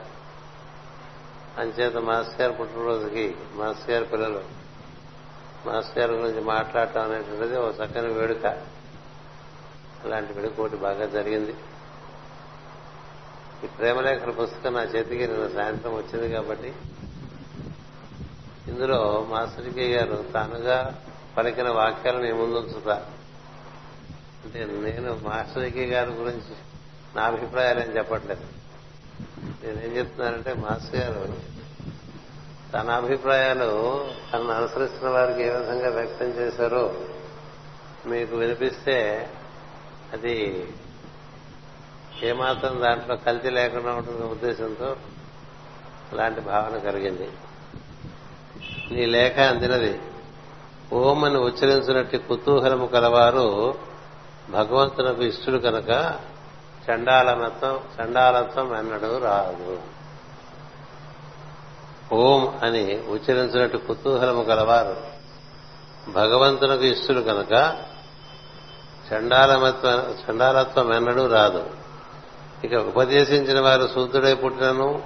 అంచేత 1.60 1.98
మాస్ 1.98 2.42
గారు 2.42 2.54
పుట్టినరోజుకి 2.54 3.36
మాస్ 3.54 3.90
గారి 3.90 4.06
పిల్లలు 4.06 4.44
మాస్ 5.66 5.98
గారి 5.98 6.12
గురించి 6.14 6.42
మాట్లాడటం 6.42 7.02
అనేటువంటిది 7.02 7.58
ఒక 7.58 7.76
చక్కని 7.76 8.14
వేడుక. 8.14 8.46
అలాంటి 10.06 10.34
వేడుకోటి 10.34 10.76
బాగా 10.76 11.06
జరిగింది. 11.06 11.56
ఈ 13.64 13.68
ప్రేమలేఖల 13.68 14.30
పుస్తకం 14.30 14.74
నా 14.74 14.84
చేతికి 14.84 15.28
నిన్న 15.28 15.48
సాయంత్రం 15.48 15.94
వచ్చింది 15.94 16.30
కాబట్టి 16.32 16.74
ఇందులో 18.70 19.28
మాస్టర్కి 19.30 19.94
గారు 19.94 20.26
తానుగా 20.34 21.04
పలికిన 21.38 21.70
వాక్యాలను 21.70 22.22
మీ 22.22 22.32
అంటే 24.46 24.66
నేను 24.66 25.20
మాస్టర్కి 25.24 25.86
గారి 25.86 26.10
గురించి 26.10 26.56
నా 27.16 27.24
అభిప్రాయాలు 27.24 27.80
ఏం 27.80 27.98
చెప్పట్లేదు. 27.98 28.46
నేనేం 29.64 29.98
చెప్తున్నానంటే 29.98 30.54
మాస్టర్ 30.54 30.96
గారు 30.96 31.34
తన 32.74 32.90
అభిప్రాయాలు 32.90 34.10
తనను 34.34 34.50
అనుసరిస్తున్న 34.50 35.10
వారికి 35.10 35.44
ఏ 35.44 35.50
విధంగా 35.50 35.90
వ్యక్తం 35.90 36.26
చేశారో 36.26 36.96
మీకు 38.06 38.36
వినిపిస్తే 38.36 39.30
అది 40.14 40.68
ఏమాత్రం 42.24 42.82
దాంట్లో 42.82 43.16
కల్తీ 43.16 43.50
లేకుండా 43.50 43.92
ఉంటుంది 43.94 44.24
ఉద్దేశంతో 44.24 44.96
అలాంటి 46.12 46.42
భావన 46.42 46.78
కలిగింది. 46.78 47.30
నీ 48.92 49.06
లేఖ 49.06 49.40
అందినది. 49.40 50.02
ఓం 50.94 51.24
అని 51.24 51.38
ఉచ్చరించినట్టు 51.38 52.18
కుతూహలము 52.18 52.86
కలవారు 52.86 53.76
భగవంతునకు 54.50 55.24
ఇష్టడు 55.24 55.58
కనుక 55.58 55.90
చండాలనత్వం 56.86 57.80
చండాలత్వం 57.96 58.74
అన్నడు 58.74 59.18
రాదు. 59.18 59.80
ఓం 62.14 62.60
అని 62.64 63.02
ఉచ్చరించినట్టు 63.10 63.78
కుతూహలము 63.78 64.44
కలవారు 64.44 64.96
భగవంతునకు 66.12 66.84
ఇష్టడు 66.84 67.22
కనుక 67.22 67.54
చండాలమత్వ 69.12 70.16
చండాలత్వం 70.24 70.94
ఎన్నడూ 70.94 71.28
రాదు. 71.28 71.70
ఇక 72.64 72.74
ఉపదేశించిన 72.74 73.62
వారు 73.62 73.90
శూద్రుడై 73.94 74.34
పుట్టినను 74.34 75.04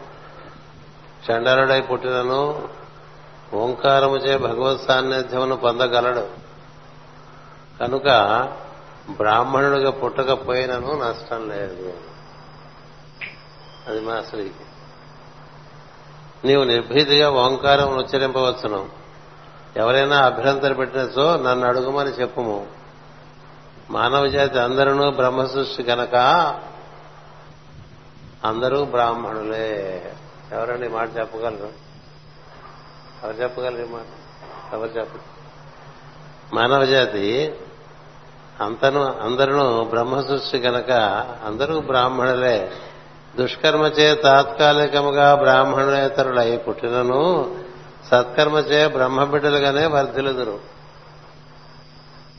చండాలుడై 1.25 1.81
పుట్టినను 1.81 2.69
ఓంకారముచే 3.53 4.37
భగవత్ 4.37 4.81
సాన్నిధ్యమును 4.81 5.55
పొందగలడు. 5.55 6.27
కనుక 7.79 8.03
బ్రాహ్మణుడిగా 9.09 9.91
పుట్టకపోయినను 9.91 11.09
నష్టం 11.09 11.49
లేదు. 11.49 11.93
అది 13.87 14.01
మా 14.01 14.13
అసలుకి 14.13 14.51
నీవు 16.45 16.63
నిర్భీతిగా 16.63 17.31
ఓంకారం 17.31 17.97
ఉచ్చరింపవచ్చును. 17.97 18.89
ఎవరైనా 19.77 20.17
అభ్యంతర 20.17 20.73
పెట్టినచో 20.73 21.37
నన్ను 21.37 21.67
అడుగుమని 21.67 22.09
చెప్పుము. 22.09 22.67
మానవ 23.89 24.27
జాతి 24.27 24.59
అందరూ 24.59 25.11
బ్రహ్మ 25.11 25.45
సృష్టి 25.45 25.83
కనుక 25.83 26.15
అందరూ 28.43 28.85
బ్రాహ్మణులే. 28.85 30.11
ఎవరండి 30.51 30.87
మాట 30.87 31.09
చెప్పగలరు? 31.17 31.82
ఎవరు 33.23 33.35
చెప్పగలరు 33.35 33.87
మాట? 33.87 34.05
ఎవరు 34.73 34.89
చెప్పరు? 34.89 35.33
మానవ 36.55 36.85
జాతి 36.85 37.53
అంతను 38.61 39.19
అందరూ 39.21 39.83
బ్రహ్మ 39.83 40.21
సృష్టి 40.21 40.57
గనక 40.57 40.91
అందరూ 41.45 41.79
బ్రాహ్మణులే. 41.79 42.71
దుష్కర్మచే 43.35 44.15
తాత్కాలికముగా 44.15 45.35
బ్రాహ్మణేతరులై 45.35 46.57
పుట్టినను 46.57 47.55
సత్కర్మచే 48.11 48.87
బ్రహ్మ 48.87 49.23
బిడ్డలుగానే 49.23 49.85
వర్ధిలుదురు 49.85 50.59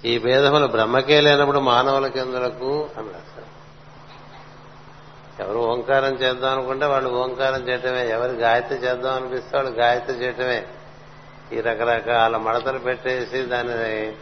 ఈ 0.04 0.18
భేదములు 0.18 0.66
బ్రహ్మకే 0.66 1.20
లేనప్పుడు 1.20 1.58
మానవులకి 1.58 2.20
అని 2.20 2.36
అన్నారు 2.36 3.43
ఎవరు 5.40 5.58
ఓంకారం 5.58 6.12
చేద్దాం 6.14 6.50
అనుకుంటే 6.58 6.86
వాళ్ళు 6.86 7.08
ఓంకారం 7.10 7.62
చేయటమే. 7.68 8.02
ఎవరు 8.10 8.32
గాయత్రి 8.32 8.78
చేద్దాం 8.78 9.14
అనిపిస్తే 9.14 9.56
వాళ్ళు 9.56 9.72
గాయత్రి 9.72 10.16
చేయటమే. 10.16 10.66
ఈ 11.52 11.60
రకరకాల 11.60 12.36
మడతలు 12.36 12.78
పెట్టేసి 12.78 13.42
దాని 13.42 14.12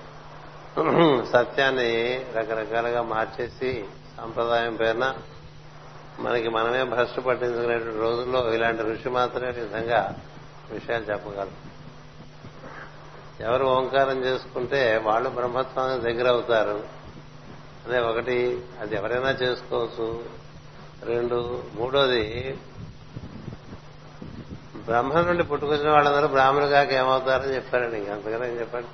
సత్యాన్ని 1.32 1.90
రకరకాలుగా 2.36 3.02
మార్చేసి 3.02 3.84
సంప్రదాయం 4.16 4.74
పేరున 4.76 5.06
మనకి 6.18 6.48
మనమే 6.48 6.82
భ్రష్టు 6.84 7.20
పట్టించుకునేటువంటి 7.20 7.98
రోజుల్లో 7.98 8.54
ఇలాంటి 8.54 8.82
ఋషి 8.82 9.08
మాత్రమే 9.08 9.50
విధంగా 9.50 10.00
విషయాలు 10.70 11.04
చెప్పగలరు. 11.04 11.56
ఎవరు 13.42 13.64
ఓంకారం 13.64 14.18
చేసుకుంటే 14.24 14.80
వాళ్ళు 15.04 15.28
బ్రహ్మత్వానికి 15.28 16.04
దగ్గర 16.06 16.28
అవుతారు 16.28 16.76
అదే 17.86 18.00
ఒకటి 18.00 18.38
అది 18.80 18.94
ఎవరైనా 18.96 19.30
చేసుకోవచ్చు. 19.30 20.41
రెండు 21.04 21.62
మూడోది 21.74 22.58
బ్రహ్మ 24.76 25.20
నుండి 25.20 25.42
పుట్టుకొచ్చిన 25.42 25.90
వాళ్ళందరూ 25.90 26.28
బ్రాహ్మణు 26.28 26.66
కాక 26.66 26.92
ఏమవుతారని 26.92 27.54
చెప్పారండి. 27.54 27.96
ఇంకంతకన్నా 27.96 28.46
ఏం 28.46 28.60
చెప్పండి 28.60 28.88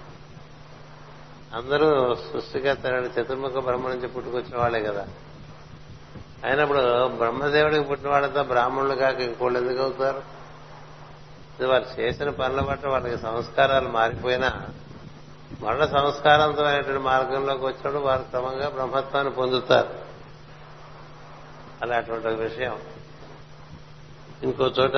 అందరూ 1.57 2.15
సృష్టికర్త 2.15 2.87
చతుర్ముఖ 3.19 3.53
బ్రహ్మ 3.53 3.89
నుంచి 3.89 4.09
పుట్టుకొచ్చిన 4.09 4.59
వాళ్ళే 4.59 4.81
కదా. 4.81 5.07
అయినప్పుడు 6.45 7.09
బ్రహ్మదేవుడికి 7.09 7.85
పుట్టిన 7.85 8.11
వాళ్ళతో 8.11 8.43
బ్రాహ్మణులు 8.43 8.95
కాక 8.95 9.21
ఇంకోళ్ళు 9.21 9.59
ఎందుకు 9.59 9.83
అవుతారు? 9.83 10.19
ఇది 11.61 11.67
వారు 11.67 12.01
చేసిన 12.01 12.31
పనుల 12.31 12.61
బట్టి 12.61 12.89
వాళ్ళకి 12.89 13.23
సంస్కారాలు 13.23 13.89
మారిపోయినా 13.89 14.69
మరణ 15.61 15.85
సంస్కారంతమైనటువంటి 15.85 17.03
మార్గంలోకి 17.03 17.65
వచ్చినప్పుడు 17.65 18.03
వారు 18.03 18.23
క్రమంగా 18.23 18.69
బ్రహ్మత్వాన్ని 18.69 19.33
పొందుతారు. 19.33 20.08
అలాంటి 21.83 22.11
విషయం. 22.29 22.79
ఇంకో 24.43 24.65
చోట 24.65 24.93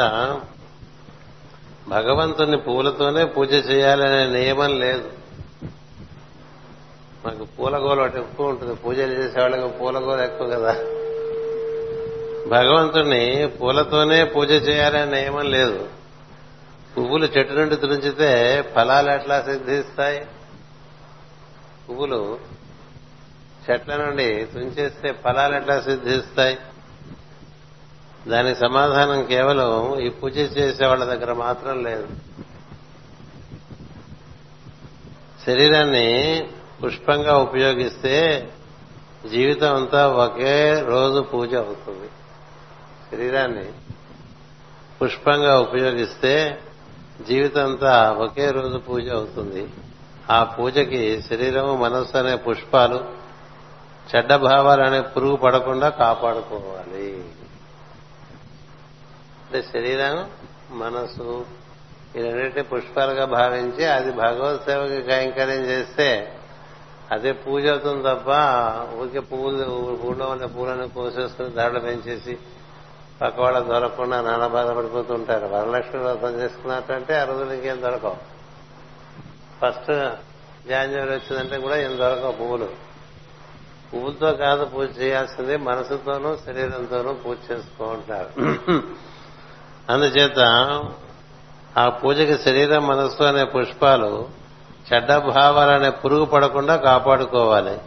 భగవంతుని 1.88 2.56
పూలతోనే 2.56 3.24
పూజ 3.24 3.52
చేయాలనే 3.52 4.40
నియమం 4.40 4.80
లేదు. 4.80 5.10
మనకు 7.26 7.44
పూలగోలు 7.44 8.00
ఒకటి 8.00 8.18
ఎక్కువ 8.18 8.48
ఉంటుంది. 8.48 8.74
పూజలు 8.74 9.12
చేసేవాళ్ళకి 9.12 9.78
పూలగోలు 9.78 10.22
ఎక్కువ 10.22 10.48
కదా. 10.48 10.72
భగవంతుణ్ణి 12.48 13.46
పూలతోనే 13.46 14.24
పూజ 14.24 14.50
చేయాలనే 14.50 15.20
నియమం 15.20 15.50
లేదు. 15.50 15.88
పువ్వులు 16.96 17.26
చెట్టు 17.26 17.54
నుండి 17.54 17.76
తుంచితే 17.76 18.62
ఫలాలు 18.74 19.10
ఎట్లా 19.10 19.42
సిద్ధిస్తాయి? 19.42 20.26
పువ్వులు 21.88 22.38
చెట్ల 23.70 23.96
నుండి 23.96 24.44
తుంచేస్తే 24.44 25.12
ఫలాలు 25.12 25.56
ఎట్లా 25.56 25.80
సిద్ధిస్తాయి? 25.80 26.58
దానికి 28.28 28.61
సమాధానం 28.61 29.24
కేవలం 29.24 30.00
ఈ 30.00 30.09
పూజ 30.09 30.37
చేసే 30.37 30.87
వాళ్ళ 30.87 31.04
దగ్గర 31.04 31.33
మాత్రం 31.33 31.85
లేదు. 31.85 32.09
శరీరాన్ని 35.46 36.48
పుష్పంగా 36.85 37.38
ఉపయోగిస్తే 37.38 38.48
జీవితం 39.30 39.74
అంతా 39.74 40.09
ఒకే 40.09 40.80
రోజు 40.80 41.20
పూజ 41.20 41.54
అవుతుంది. 41.54 42.09
శరీరాన్ని 43.11 43.64
పుష్పంగా 45.02 45.61
ఉపయోగిస్తే 45.61 46.61
జీవితం 47.28 47.64
అంతా 47.64 48.12
ఒకే 48.12 48.50
రోజు 48.50 48.78
పూజ 48.78 49.09
అవుతుంది. 49.09 49.68
ఆ 50.30 50.44
పూజకి 50.44 51.22
శరీరము 51.22 51.76
మనస్సు 51.76 52.18
అనే 52.18 52.37
పుష్పాలు 52.37 53.04
చెడ్డ 54.16 54.35
భావాలు 54.35 54.83
అనే 54.83 55.00
పురుగు 55.00 55.37
పడకుండా 55.37 55.88
కాపాడుకోవాలి. 55.88 57.24
అంటే 59.50 59.68
శరీరం 59.72 60.30
మనసు 60.70 61.46
ఈ 62.16 62.22
రెండింటినీ 62.22 62.62
పుష్పాలుగా 62.62 63.24
భావించి 63.24 63.84
అది 63.84 64.12
భగవత్ 64.12 64.64
సేవకి 64.64 65.02
కైంకర్యం 65.02 65.62
చేస్తే 65.62 66.36
అదే 67.10 67.32
పూజ 67.32 67.66
అవుతుంది 67.66 68.02
తప్ప 68.02 68.28
ఊరికే 69.00 69.20
పువ్వులు 69.20 69.64
ఊళ్ళో 70.04 70.26
ఉన్న 70.26 70.46
పూలను 70.46 70.88
కోసేసుకుని 70.88 71.50
ధరలు 71.50 71.80
పెంచేసి 71.80 72.38
పక్క 73.22 73.40
వాళ్ళ 73.40 73.58
దొరకకుండా 73.58 74.20
నానా 74.20 74.46
బాధపడిపోతుంటారు. 74.46 75.46
వరలక్ష్మి 75.46 76.02
వ్రతం 76.02 76.40
చేసుకున్నట్టంటే 76.40 77.14
ఆ 77.14 77.24
రోజులు 77.24 77.52
ఇంకేం 77.52 77.82
దొరకవు. 77.82 78.16
ఫస్ట్ 79.60 80.10
జాన్యువరి 80.68 81.10
వచ్చిందంటే 81.10 81.58
కూడా 81.58 81.76
ఏం 81.76 81.98
దొరకవు 81.98 82.32
పువ్వులు. 82.32 82.68
పువ్వులతో 83.94 84.32
కాదు 84.32 84.64
పూజ 84.64 84.88
చేయాల్సింది 85.00 85.56
మనసుతోనూ 85.56 86.36
శరీరంతోనూ 86.36 87.12
పూజ 87.12 87.36
చేసుకుంటారు 87.52 88.40
అందుచేత 89.90 90.40
ఆ 91.79 91.88
పూజకి 91.88 92.38
శరీరం 92.44 92.87
మనస్సు 92.87 93.22
అనే 93.22 93.44
పుష్పాలు 93.44 94.29
చెడ్డ 94.92 95.16
భావాలనే 95.16 95.90
పురుగు 95.90 96.24
పడకుండా 96.24 96.76
కాపాడుకోవాలి. 96.76 97.79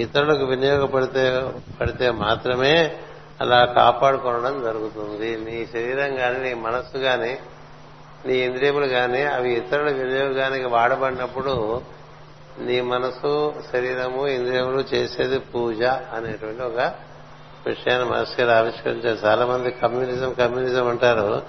ఇతరులకు 0.00 0.44
వినియోగపడితే 0.44 1.52
పడితే 1.80 2.10
మాత్రమే 2.10 2.96
అలా 3.40 3.64
కాపాడుకోవడం 3.64 4.62
జరుగుతుంది. 4.62 5.36
నీ 5.36 5.66
శరీరం 5.72 6.16
కానీ 6.16 6.38
నీ 6.38 6.54
మనస్సు 6.54 6.98
కానీ 6.98 7.38
నీ 8.26 8.34
ఇంద్రియములు 8.38 8.86
కానీ 8.86 9.22
అవి 9.22 9.52
ఇతరుల 9.52 9.90
వినియోగానికి 9.90 10.64
వాడబడినప్పుడు 10.64 11.82
నీ 12.58 12.80
మనసు 12.80 13.54
శరీరము 13.72 14.26
ఇంద్రియములు 14.26 14.84
చేసేది 14.94 15.38
పూజ 15.38 15.82
అనేటువంటి 15.82 16.62
ఒక 16.62 17.09
విషయాన్ని 17.66 18.10
మాస్టర్ 18.10 18.48
ఆవిష్కరించారు. 18.48 19.26
చాలా 19.26 19.46
మంది 19.46 19.70
కమ్యూనిజం 19.70 20.32
కమ్యూనిజం 20.32 20.88
అంటారు. 20.88 21.42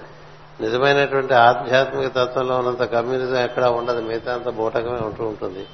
నిజమైనటువంటి 0.60 1.34
ఆధ్యాత్మిక 1.34 2.08
తత్వంలో 2.08 2.58
ఉన్నంత 2.58 2.82
కమ్యూనిజం 2.82 3.36
ఎక్కడా 3.36 3.70
ఉండదు. 3.70 4.00
మిగతా 4.00 4.34
అంత 4.34 4.48
బూటకమే 4.48 4.98
ఉంటూ 5.06 5.24
ఉంటుంది. 5.24 5.66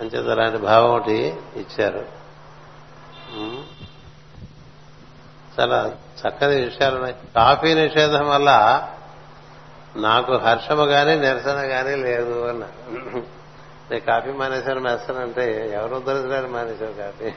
అంచేత 0.00 0.28
అలాంటి 0.28 0.58
భావం 0.58 0.90
ఒకటి 0.90 1.36
ఇచ్చారు. 1.56 2.04
చాలా 5.60 5.92
చక్కని 6.20 6.54
విషయాలు 6.64 6.94
ఉన్నాయి. 6.94 7.16
కాఫీ 7.36 7.74
నిషేధం 7.74 8.28
వల్ల 8.28 8.50
నాకు 9.96 10.36
హర్షము 10.36 10.84
గాని 10.84 11.20
నిరసన 11.20 11.56
గాని 11.56 11.96
లేదు 11.96 12.48
అన్నారు 12.48 13.18
నేను 13.90 14.00
కాఫీ 14.00 14.30
మానేశాను 14.30 14.80
మేస్తానంటే 14.80 15.70
ఎవరు 15.72 15.94
ఉద్ధరించడానికి 15.94 16.52
మానేశారు 16.52 16.92
కాఫీ. 16.92 17.30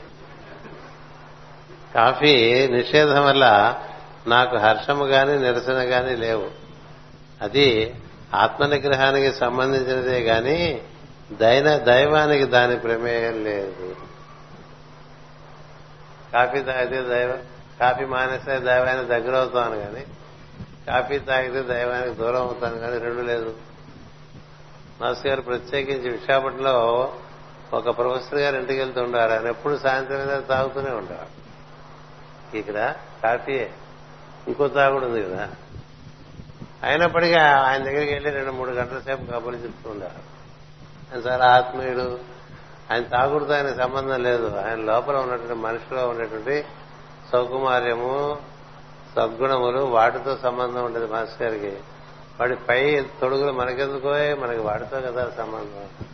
కాఫీ 1.96 2.68
నిషేధం 2.68 3.26
వల్ల 3.26 3.76
నాకు 4.28 4.58
హర్షము 4.58 5.06
గాని 5.06 5.40
నిరసన 5.40 5.74
గాని 5.74 6.18
లేవు. 6.18 6.50
అది 7.42 7.96
ఆత్మ 8.34 8.66
నిగ్రహానికి 8.66 9.34
సంబంధించినదే 9.34 10.20
గాని 10.20 10.82
దైన 11.32 11.78
దైవానికి 11.78 12.46
దాని 12.46 12.80
ప్రమేయం 12.80 13.44
లేదు. 13.44 13.96
కాఫీ 16.34 16.62
తాగితే 16.62 17.02
దైవ 17.02 17.38
కాఫీ 17.80 18.06
మానేస్తే 18.06 18.60
దైవానికి 18.60 19.06
దగ్గర 19.06 19.36
అవుతాను 19.36 19.80
కానీ 19.80 20.06
కాఫీ 20.88 21.20
తాగితే 21.20 21.74
దైవానికి 21.74 22.16
దూరం 22.16 22.42
అవుతాను 22.42 22.80
కానీ 22.80 22.98
రెండు 22.98 23.22
లేదు. 23.22 23.56
మాస్ 25.02 25.28
గారు 25.28 25.42
ప్రత్యేకించి 25.42 26.10
విశాఖపట్నంలో 26.10 27.14
ఒక 27.74 27.98
ప్రొఫెసర్ 27.98 28.40
గారు 28.40 28.56
ఇంటికి 28.56 28.80
వెళ్తుండారు 28.80 29.32
ఆయన 29.32 29.48
ఎప్పుడు 29.48 29.80
సాయంత్రం 29.84 30.18
మీద 30.18 30.44
తాగుతూనే 30.50 30.90
ఉండేవారు. 30.90 31.41
ఇక్కడ 32.58 32.96
కాఫీ 33.24 33.68
ఇంకో 34.48 34.68
తాగుడు 34.68 35.06
ఉంది 35.06 35.24
కదా. 35.24 35.50
అయినప్పటికీ 36.84 37.36
ఆయన 37.36 37.84
దగ్గరికి 37.84 38.14
వెళ్ళి 38.14 38.30
రెండు 38.30 38.52
మూడు 38.52 38.72
గంటల 38.72 39.00
సేపు 39.00 39.32
కబుర్లు 39.32 39.60
చెప్తుండారు 39.60 40.32
ఆయన 41.14 41.28
చాలా 41.28 41.56
ఆత్మీయుడు 41.56 42.20
ఆయన 42.92 43.04
తాగుడుతో 43.04 43.54
ఆయన 43.54 43.74
సంబంధం 43.74 44.24
లేదు. 44.24 44.58
ఆయన 44.58 44.76
లోపల 44.76 45.16
ఉన్నటువంటి 45.16 45.54
మనిషిలో 45.54 46.10
ఉన్నటువంటి 46.10 46.66
సౌకుమార్యము 47.32 48.38
సద్గుణములు 49.16 49.80
వాటితో 49.80 50.38
సంబంధం 50.44 50.86
ఉండేది 50.86 51.08
మాస్టర్ 51.08 51.54
గారికి. 51.54 51.78
వాడి 52.40 52.56
పై 52.56 53.08
తొడుగులు 53.22 53.52
మనకెందుకో 53.52 54.10
మనకి 54.42 54.60
వాడితో 54.60 55.02
కదా 55.02 55.32
సంబంధం. 55.38 56.06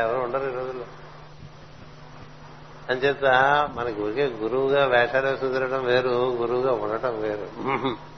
ఎవరు 0.00 0.18
ఉండరు 0.18 0.50
ఈ 0.50 0.54
రోజుల్లో. 0.54 0.84
అంచేత 2.90 3.24
మనకి 3.74 4.00
ఊరికే 4.00 4.26
గురువుగా 4.26 4.84
వేషాలు 4.86 5.26
వేసుకు 5.26 5.74
వేరు 5.76 6.08
గురువుగా 6.08 6.72
ఉండటం 6.72 7.22
వేరు. 7.22 8.14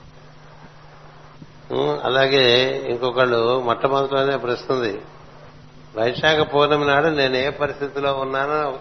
అలాగే 2.04 2.76
ఇంకొకళ్ళు 2.88 3.60
మొట్టమొదటిలోనే 3.60 4.36
ప్రశ్న 4.36 4.74
ఉంది 4.74 5.02
వైశాఖ 5.96 6.40
పౌర్ణమి 6.40 6.84
నాడు 6.84 7.06
నేను 7.06 7.36
ఏ 7.36 7.50
పరిస్థితిలో 7.50 8.12
ఉన్నానో? 8.12 8.78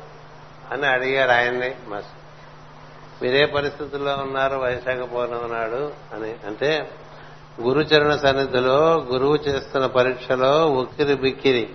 అని 0.72 0.86
అడిగారు 0.86 1.32
ఆయన్ని 1.32 1.76
మాస్టర్ 1.88 3.24
మీరే 3.24 3.46
పరిస్థితుల్లో 3.46 4.16
ఉన్నారు 4.16 4.56
వైశాఖ 4.56 4.98
పౌర్ణమి 4.98 5.54
నాడు? 5.54 5.92
అని. 6.14 6.36
అంటే 6.48 6.92
గురుచరణ 7.62 8.16
సన్నిధిలో 8.16 9.08
గురువు 9.14 9.36
చేస్తున్న 9.36 9.86
పరీక్షలో 9.86 10.72
ఉక్కిరి 10.72 11.16
బిక్కిరి 11.16 11.70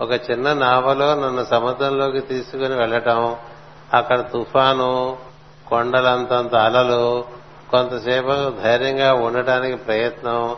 ఒక 0.00 0.12
చిన్న 0.12 0.52
నావలో 0.52 1.14
నన్ను 1.14 1.44
సముద్రంలోకి 1.44 2.20
తీసుకుని 2.20 2.74
వెళ్ళటం 2.74 3.36
అక్కడ 3.94 4.20
తుఫాను 4.20 5.18
కొండలంతంత 5.68 6.54
అలలు 6.54 7.24
కొంతసేపు 7.70 8.60
ధైర్యంగా 8.62 9.14
ఉండటానికి 9.14 9.76
ప్రయత్నం 9.76 10.56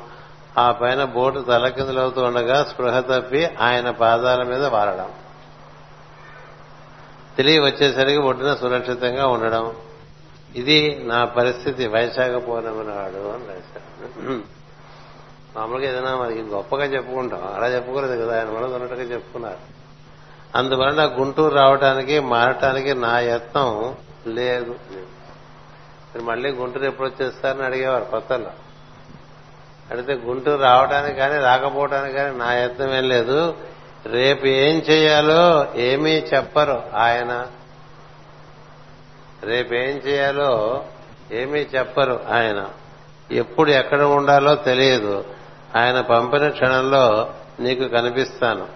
ఆ 0.58 0.72
పైన 0.72 1.04
బోటు 1.04 1.40
తలకిందులవుతూ 1.40 2.22
ఉండగా 2.22 2.64
స్పృహ 2.64 3.00
తప్పి 3.00 3.48
ఆయన 3.60 3.90
పాదాల 3.90 4.42
మీద 4.42 4.64
వారడం. 4.64 5.10
తిరిగి 7.36 7.58
వచ్చేసరికి 7.58 8.18
ఒడ్డున 8.18 8.54
సురక్షితంగా 8.54 9.26
ఉండడం. 9.26 9.72
ఇది 10.54 11.04
నా 11.04 11.24
పరిస్థితి. 11.24 11.86
వైశాఖ 11.86 12.30
పౌర్ణమి 12.30 12.84
నాడు 12.84 13.28
అని 13.28 13.44
రాశాడు 13.48 14.61
మామూలుగా 15.56 15.90
ఏదైనా 15.90 16.16
మనకి 16.16 16.42
గొప్పగా 16.42 16.84
చెప్పుకుంటాం. 16.84 17.52
అలా 17.54 17.68
చెప్పుకోలేదు 17.68 18.24
కదా. 18.24 18.38
ఆయన 18.38 18.48
మనకు 18.48 18.72
ఉన్నట్టుగా 18.72 19.02
చెప్పుకున్నారు. 19.02 19.82
అందువలన 20.54 21.20
గుంటూరు 21.20 21.54
రావడానికి 21.54 22.20
మారటానికి 22.20 22.94
నా 22.94 23.20
యత్నం 23.20 23.96
లేదు. 24.26 24.74
మీరు 24.88 26.22
మళ్ళీ 26.22 26.50
గుంటూరు 26.50 26.84
ఎప్పుడు 26.84 27.08
వచ్చేస్తారని 27.08 27.62
అడిగేవారు 27.62 28.04
కొత్తలో. 28.04 28.50
అడిగితే 29.90 30.12
గుంటూరు 30.14 30.62
రావడానికి 30.62 31.16
కానీ 31.16 31.38
రాకపోవడానికి 31.38 32.14
కానీ 32.14 32.38
నా 32.38 32.54
యత్నం 32.54 32.94
ఏం 32.94 33.08
లేదు. 33.08 33.54
రేపు 34.06 34.46
ఏం 34.46 34.78
చేయాలో 34.78 35.66
ఏమీ 35.74 36.10
చెప్పరు 36.10 36.82
ఆయన. 36.94 37.46
రేపు 39.42 39.74
ఏం 39.74 39.96
చేయాలో 39.96 40.84
ఏమీ 41.32 41.60
చెప్పరు 41.60 42.20
ఆయన. 42.30 42.68
ఎప్పుడు 43.30 43.70
ఎక్కడ 43.70 44.02
ఉండాలో 44.02 44.54
తెలియదు. 44.54 45.24
ఆయన 45.76 46.00
పంపిన 46.00 46.48
క్షణంలో 46.48 47.34
నీకు 47.60 47.84
కనిపిస్తాను. 47.84 48.66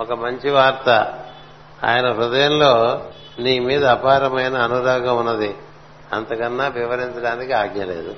ఒక 0.00 0.12
మంచి 0.12 0.50
వార్త. 0.50 0.88
ఆయన 1.84 2.12
హృదయంలో 2.12 3.04
నీ 3.38 3.58
మీద 3.58 3.84
అపారమైన 3.84 4.56
అనురాగం 4.56 5.16
ఉన్నది. 5.16 5.56
అంతకన్నా 6.12 6.68
వివరించడానికి 6.68 7.52
ఆజ్ఞ 7.52 7.84
లేదు. 7.84 8.14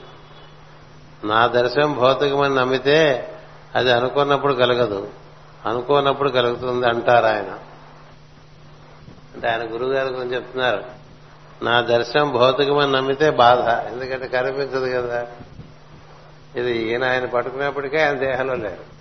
నా 1.24 1.46
దర్శనం 1.46 1.92
భౌతికమని 1.92 2.54
నమ్మితే 2.54 3.30
అది 3.74 3.92
అనుకున్నప్పుడు 3.92 4.54
కలగదు. 4.54 5.08
అనుకోనప్పుడు 5.66 6.30
కలుగుతుంది 6.30 6.86
అంటారు 6.86 7.26
ఆయన. 7.26 7.58
అంటే 9.34 9.48
ఆయన 9.48 9.74
గురువుగారి 9.74 10.08
గురించి 10.08 10.34
చెప్తున్నారు. 10.34 10.84
నా 11.62 11.80
దర్శనం 11.80 12.32
భౌతికమని 12.32 12.92
నమ్మితే 12.92 13.30
బాధ. 13.30 13.58
ఎందుకంటే 13.92 14.28
కనిపించదు 14.28 14.94
కదా. 14.94 15.26
ఇది 16.56 16.90
ఈయన 16.90 17.04
ఆయన 17.04 17.24
పట్టుకునేప్పటికే 17.24 18.02
ఆయన 18.02 18.12
దేహంలో 18.12 18.54
లేరు. 18.54 18.96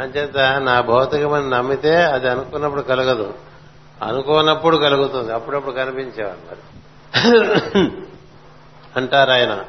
అంచేత 0.00 0.38
నా 0.62 0.80
భౌతికమని 0.80 1.50
నమ్మితే 1.50 1.96
అది 1.96 2.28
అనుకున్నప్పుడు 2.28 2.82
కలగదు. 2.82 3.34
అనుకోనప్పుడు 4.02 4.76
కలుగుతుంది. 4.76 5.32
అప్పుడప్పుడు 5.32 5.72
కనిపించేవారు 5.72 6.38
మరి. 6.50 6.60
అంటారు 8.96 9.30
ఆయన 9.30 9.64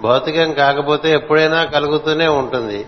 భౌతికం 0.00 0.52
కాకపోతే 0.52 1.12
ఎప్పుడైనా 1.12 1.64
కలుగుతూనే 1.64 2.26
ఉంటుంది. 2.26 2.86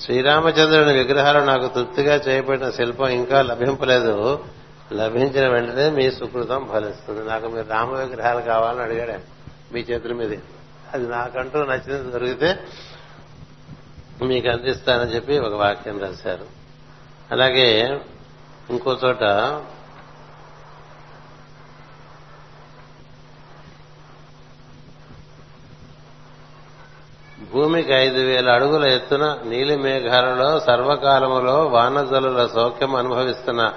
శ్రీరామచంద్రుని 0.00 0.92
విగ్రహాలు 0.92 1.38
నాకు 1.38 1.66
తృప్తిగా 1.66 2.14
చేయబడిన 2.14 2.70
శిల్పం 2.70 3.08
ఇంకా 3.08 3.42
లభింపలేదు. 3.42 4.44
లభించిన 4.92 5.48
వెంటనే 5.48 5.90
మీ 5.90 6.10
సుకృతం 6.10 6.68
ఫలిస్తుంది. 6.72 7.28
నాకు 7.28 7.46
మీరు 7.46 7.66
రామ 7.70 7.94
విగ్రహాలు 7.94 8.40
కావాలని 8.40 8.82
అడిగాడు 8.82 9.12
మీ 9.74 9.80
చేతుల 9.80 10.12
మీద. 10.12 10.38
అది 10.94 11.06
నాకంటూ 11.06 11.64
నచ్చింది 11.64 12.12
దొరికితే 12.12 12.58
మీకు 14.22 14.48
అందిస్తానని 14.48 15.14
చెప్పి 15.14 15.38
ఒక 15.38 15.52
వాక్యం 15.52 16.00
రాశారు. 16.00 16.46
అలాగే 17.30 18.00
ఇంకో 18.70 18.92
చోట 19.04 19.24
భూమికి 27.52 27.92
ఐదు 27.92 28.18
వేల 28.18 28.48
అడుగుల 28.50 28.84
ఎత్తున 28.84 29.38
నీలి 29.44 29.76
మేఘాలలో 29.76 30.60
సర్వకాలములో 30.60 31.66
వానజలుల 31.66 32.46
సౌఖ్యం 32.46 32.94
అనుభవిస్తున్న 32.94 33.72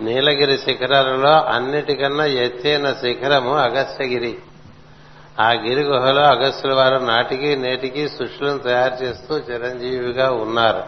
నీలగిరి 0.00 0.58
శిఖరాలలో 0.58 1.34
అన్నిటికన్నా 1.42 2.24
ఎత్తైన 2.24 2.92
శిఖరము 2.92 3.52
అగస్త్యగిరి. 3.56 4.38
ఆ 5.40 5.52
గిరి 5.52 5.82
గుహలో 5.82 6.22
అగస్త్యుల 6.22 6.74
వారు 6.74 6.96
నాటికి 6.96 7.56
నేటికి 7.56 8.08
సృష్టిలను 8.08 8.58
తయారు 8.58 9.04
చేస్తూ 9.04 9.38
చిరంజీవిగా 9.38 10.30
ఉన్నారు. 10.30 10.82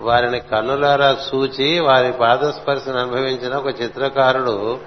వారిని 0.00 0.40
కన్నులారా 0.40 1.16
చూచి 1.34 1.80
వారి 1.80 2.12
పాదస్పర్శను 2.12 2.98
అనుభవించిన 2.98 3.54
ఒక 3.54 3.80
చిత్రకారుడు 3.82 4.80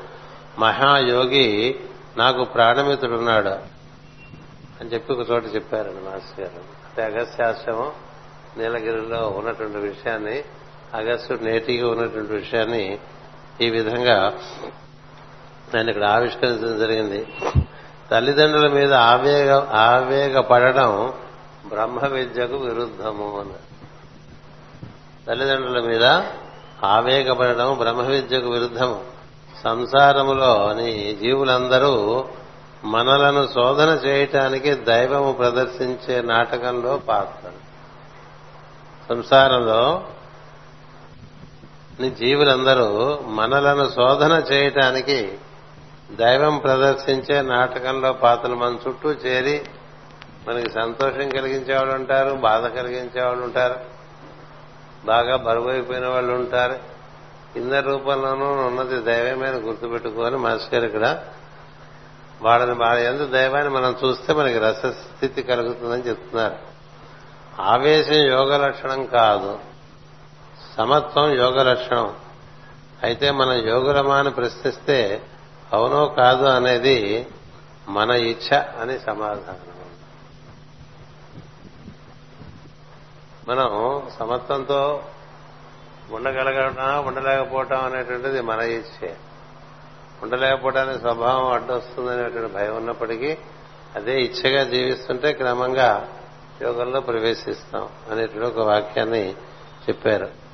మహాయోగి 0.59 1.79
నాకు 2.17 2.43
ప్రాణమితుడున్నాడు 2.43 3.49
అని 4.79 4.93
చెప్పి 4.93 5.13
ఒక 5.13 5.31
చోట 5.31 5.43
చెప్పారండి 5.55 6.09
మాస్టర్ 6.09 6.39
గారు. 6.39 6.61
అంటే 6.61 7.03
అగస్త్యాశ్రమం 7.03 7.91
నీలగిరిలో 8.57 9.33
ఉన్నటువంటి 9.37 9.77
విషయాన్ని 9.77 10.43
అగస్త్యుడు 10.93 11.43
నేటిగా 11.43 11.91
ఉన్నటువంటి 11.91 12.33
విషయాన్ని 12.33 12.99
ఈ 13.61 13.69
విధంగా 13.69 14.33
నేను 15.75 15.89
ఇక్కడ 15.89 16.05
ఆవిష్కరించడం 16.05 16.79
జరిగింది. 16.79 17.27
తల్లిదండ్రుల 18.11 18.67
మీద 18.67 18.93
ఆవేగ 18.93 19.67
ఆవేగపడడం 19.71 21.13
బ్రహ్మ 21.67 22.05
విద్యకు 22.05 22.55
విరుద్ధము 22.55 23.39
అన్నారు 23.39 23.69
తల్లిదండ్రుల 25.27 25.79
మీద 25.79 26.03
ఆవేగపడడం 26.83 27.77
బ్రహ్మ 27.77 28.01
విద్యకు 28.01 28.49
విరుద్ధము. 28.49 29.03
సంసారములోని 29.63 31.15
జీవులందరూ 31.15 32.25
మనలను 32.83 33.47
శోధన 33.47 33.89
చేయటానికి 33.89 34.75
దైవము 34.75 35.31
ప్రదర్శించే 35.31 36.21
నాటకంలో 36.21 36.97
పాత్ర 36.97 37.49
సంసారంలో 39.09 40.03
జీవులందరూ 42.09 43.19
మనలను 43.25 43.85
శోధన 43.85 44.43
చేయటానికి 44.51 45.37
దైవం 46.11 46.57
ప్రదర్శించే 46.57 47.41
నాటకంలో 47.41 48.13
పాత్రలు 48.13 48.55
మన 48.55 48.77
చుట్టూ 48.87 49.09
చేరి 49.09 49.61
మనకి 50.47 50.69
సంతోషం 50.69 51.29
కలిగించే 51.29 51.75
వాళ్ళు 51.75 51.95
ఉంటారు 51.95 52.33
బాధ 52.33 52.65
కలిగించే 52.65 53.23
వాళ్ళు 53.23 53.43
ఉంటారు 53.43 53.75
బాగా 55.05 55.35
బరువైపోయిన 55.35 56.07
వాళ్ళు 56.07 56.33
ఉంటారు. 56.33 56.75
ఇంద 57.55 57.73
రూపంలోనూ 57.73 58.45
ఉన్నది 58.45 59.01
దైవమైన 59.01 59.55
గుర్తుపెట్టుకొని 59.55 60.37
మాస్టర్ 60.37 60.83
ఇక్కడ 60.83 61.19
వాళ్ళని 62.41 62.73
వాళ్ళ 62.73 63.01
ఎందు 63.01 63.25
దైవాన్ని 63.25 63.73
మనం 63.73 63.95
చూస్తే 64.05 64.33
మనకి 64.33 64.59
రసస్థితి 64.59 65.41
కలుగుతుందని 65.41 66.09
చెప్తున్నారు. 66.09 66.55
ఆవేశం 67.61 68.13
యోగ 68.13 68.67
లక్షణం 68.67 69.05
కాదు 69.05 69.59
సమత్వం 70.77 71.31
యోగ 71.31 71.61
లక్షణం. 71.71 72.15
అయితే 73.03 73.31
మనం 73.31 73.53
యోగులమాని 73.53 74.31
ప్రశ్నిస్తే 74.31 75.21
అవునో 75.73 76.07
కాదు 76.07 76.45
అనేది 76.45 77.27
మన 77.87 78.09
ఇచ్ఛ 78.09 78.57
అని 78.81 78.99
సమాధానం. 78.99 79.65
మనం 83.47 84.03
సమత్వంతో 84.19 85.03
ఉండగలగడం 86.11 87.05
ఉండలేకపోవటం 87.07 87.83
అనేటువంటిది 87.83 88.41
మన 88.41 88.59
ఇచ్చే. 88.59 89.17
ఉండలేకపోవడానికి 90.23 90.99
స్వభావం 90.99 91.51
అడ్డొస్తుందనేటువంటి 91.51 92.53
భయం 92.53 92.75
ఉన్నప్పటికీ 92.75 93.37
అదే 93.95 94.21
ఇచ్చగా 94.21 94.63
జీవిస్తుంటే 94.63 95.33
క్రమంగా 95.33 96.19
యోగంలో 96.61 96.99
ప్రవేశిస్తాం 96.99 97.89
అనేటువంటి 98.11 98.59
ఒక 98.59 98.67
వాక్యాన్ని 98.67 99.31
చెప్పారు. 99.89 100.48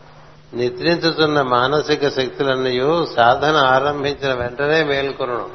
నిద్రించుతున్న 0.55 1.41
మానసిక 1.41 2.07
శక్తులన్నీ 2.09 3.05
సాధన 3.15 3.55
ఆరంభించిన 3.55 4.33
వెంటనే 4.33 4.83
మేల్కొనడం. 4.83 5.49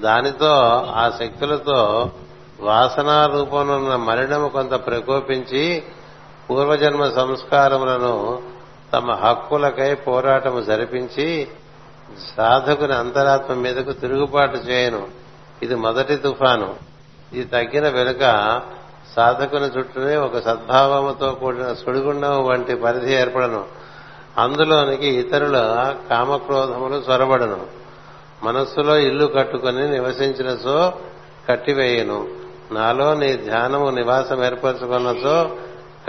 దానితో 0.00 0.48
ఆ 0.94 1.10
శక్తులతో 1.20 2.10
వాసనా 2.60 3.26
రూపంలో 3.26 3.76
ఉన్న 3.76 4.46
కొంత 4.46 4.72
ప్రకోపించి 4.72 5.82
పూర్వజన్మ 6.50 7.10
సంస్కారములను 7.10 8.42
తమ 8.92 9.12
హక్కులకై 9.12 9.94
పోరాటము 9.94 10.60
జరిపించి 10.60 11.48
సాధకుని 12.36 12.94
అంతరాత్మ 12.94 13.54
మీదకు 13.54 13.92
తిరుగుబాటు 13.92 14.56
చేయను. 14.56 15.08
ఇది 15.62 15.74
మొదటి 15.74 16.16
తుఫాను. 16.16 16.74
ఇది 17.32 17.44
తగ్గిన 17.44 17.88
వెనుక 17.88 18.22
సాధకుని 19.14 19.78
చుట్టూనే 19.78 20.16
ఒక 20.16 20.38
సద్భావముతో 20.38 21.30
కూడిన 21.30 21.74
సుడిగుండం 21.74 22.44
వంటి 22.44 22.76
పరిధి 22.76 23.14
ఏర్పడను. 23.14 23.64
అందులోనికి 24.38 25.06
ఇతరుల 25.06 25.58
కామక్రోధములు 26.10 27.12
చొరబడను. 27.12 27.66
మనస్సులో 28.42 28.96
ఇల్లు 28.96 29.26
కట్టుకుని 29.26 29.90
నివసించిన 29.90 30.56
సో 30.56 30.92
కట్టివేయను. 31.48 32.28
నాలో 32.72 33.14
నీ 33.14 33.32
ధ్యానము 33.36 33.90
నివాసం 33.90 34.44
ఏర్పరచుకున్నచో 34.44 35.56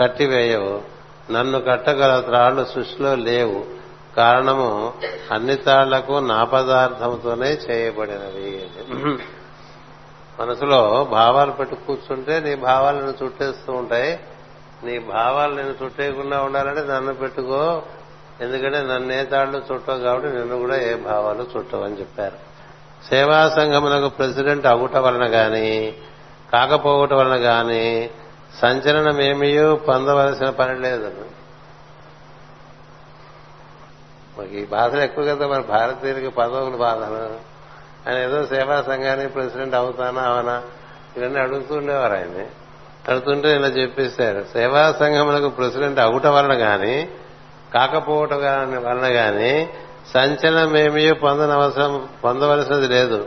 కట్టివేయవు. 0.02 0.80
నన్ను 1.32 1.60
కట్టగల 1.60 2.20
త్రాళ్ళు 2.20 2.66
సృష్టిలో 2.74 3.14
లేవు. 3.14 3.78
కారణము 4.16 4.92
అన్ని 5.32 5.54
తాళ్ళకు 5.54 6.12
నా 6.12 6.44
పదార్థముతోనే 6.44 7.46
చేయబడినవి 7.46 8.70
మనసులో 10.40 11.08
భావాలు 11.10 11.50
పెట్టు 11.52 11.74
కూర్చుంటే 11.74 12.40
నీ 12.40 12.54
భావాలు 12.54 12.96
నేను 12.96 13.14
చుట్టేస్తూ 13.24 13.72
ఉంటాయి. 13.72 14.20
నీ 14.84 14.98
భావాలు 14.98 15.54
నేను 15.54 15.74
చుట్టేయకుండా 15.84 16.42
ఉండాలంటే 16.42 16.82
నన్ను 16.82 17.14
పెట్టుకో. 17.14 17.82
ఎందుకంటే 18.40 18.82
నన్ను 18.82 19.12
ఏ 19.12 19.24
తాళ్ళు 19.24 19.62
చుట్టవు 19.72 19.98
కాబట్టి 19.98 20.28
నిన్ను 20.28 20.58
కూడా 20.58 20.80
ఏ 20.80 20.94
భావాలు 20.94 21.46
చుట్టవని 21.56 22.00
చెప్పారు. 22.00 22.48
సేవా 23.08 23.48
సంఘమునకు 23.48 24.08
ప్రెసిడెంట్ 24.08 24.66
అవ్వట 24.66 24.96
వలన 24.96 25.34
గాని 25.34 25.94
కాకపోవట 26.52 27.12
వలన 27.12 27.36
గాని 27.36 28.10
సంచలనం 28.62 29.20
ఏమీ 29.20 29.76
పొందవలసిన 29.76 30.50
పని 30.50 30.80
లేదు. 30.80 31.24
మాకు 34.38 34.50
ఈ 34.50 34.66
బాధలు 34.66 35.00
ఎక్కువ 35.00 35.24
కదా 35.24 35.46
మన 35.46 35.60
భారతీయులకి 35.60 36.28
పదవులు 36.28 36.76
బాధలు. 36.76 37.47
ఆయన 38.08 38.18
ఏదో 38.18 38.46
సేవా 38.46 38.82
సంఘానికి 38.82 39.28
ప్రెసిడెంట్ 39.28 39.74
అవుతానా 39.74 40.22
అవనా? 40.22 40.62
ఇవన్నీ 41.16 41.40
అడుగుతుండేవారు 41.40 42.12
ఆయన్ని. 42.12 42.46
అడుగుతుంటే 43.08 43.54
ఇలా 43.54 43.66
చెప్పేశారు 43.66 44.44
సేవా 44.52 44.94
సంఘములకు 45.00 45.48
ప్రెసిడెంట్ 45.48 46.00
అవుట 46.00 46.26
వలన 46.26 46.52
గాని 46.52 47.08
కాకపోవటం 47.74 48.36
వలన 48.84 49.04
గాని 49.04 49.68
సంచలనమేమీ 50.14 51.12
పొందనవసరం 51.12 52.08
పొందవలసినది 52.24 52.88
లేదు. 52.88 53.26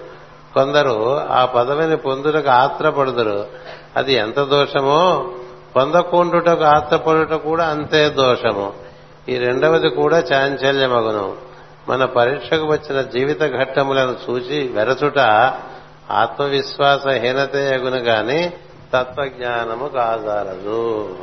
కొందరు 0.54 1.20
ఆ 1.20 1.46
పదవిని 1.46 1.98
పొందుటకు 1.98 2.50
ఆత్రపడుదురు. 2.50 3.46
అది 3.98 4.14
ఎంత 4.14 4.40
దోషమో? 4.40 5.34
పొందకుండుటకు 5.76 6.64
ఆత్రపడుట 6.64 7.34
కూడా 7.34 7.66
అంతే 7.66 8.10
దోషము. 8.10 8.74
ఈ 9.30 9.38
రెండవది 9.38 9.90
కూడా 9.90 10.20
చాంచల్యమగును. 10.20 11.51
మన 11.90 12.06
పరీక్షకు 12.06 12.66
వచ్చిన 12.66 13.02
జీవిత 13.02 13.42
ఘట్టములను 13.42 14.18
చూచి 14.30 14.68
వెరచుట 14.68 15.20
ఆత్మవిశ్వాసహీనతే 16.12 17.76
ఎగును 17.76 17.98
గాని 17.98 18.54
తత్వజ్ఞానము 18.94 19.88
కాజాలదు. 19.88 21.18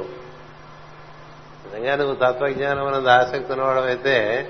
నిజంగా 1.66 1.96
నువ్వు 1.96 2.14
తత్వజ్ఞానం 2.14 2.86
అన్నది 2.86 3.10
ఆసక్తి 3.10 3.52
ఉన్నవాడమైతే 3.52 4.48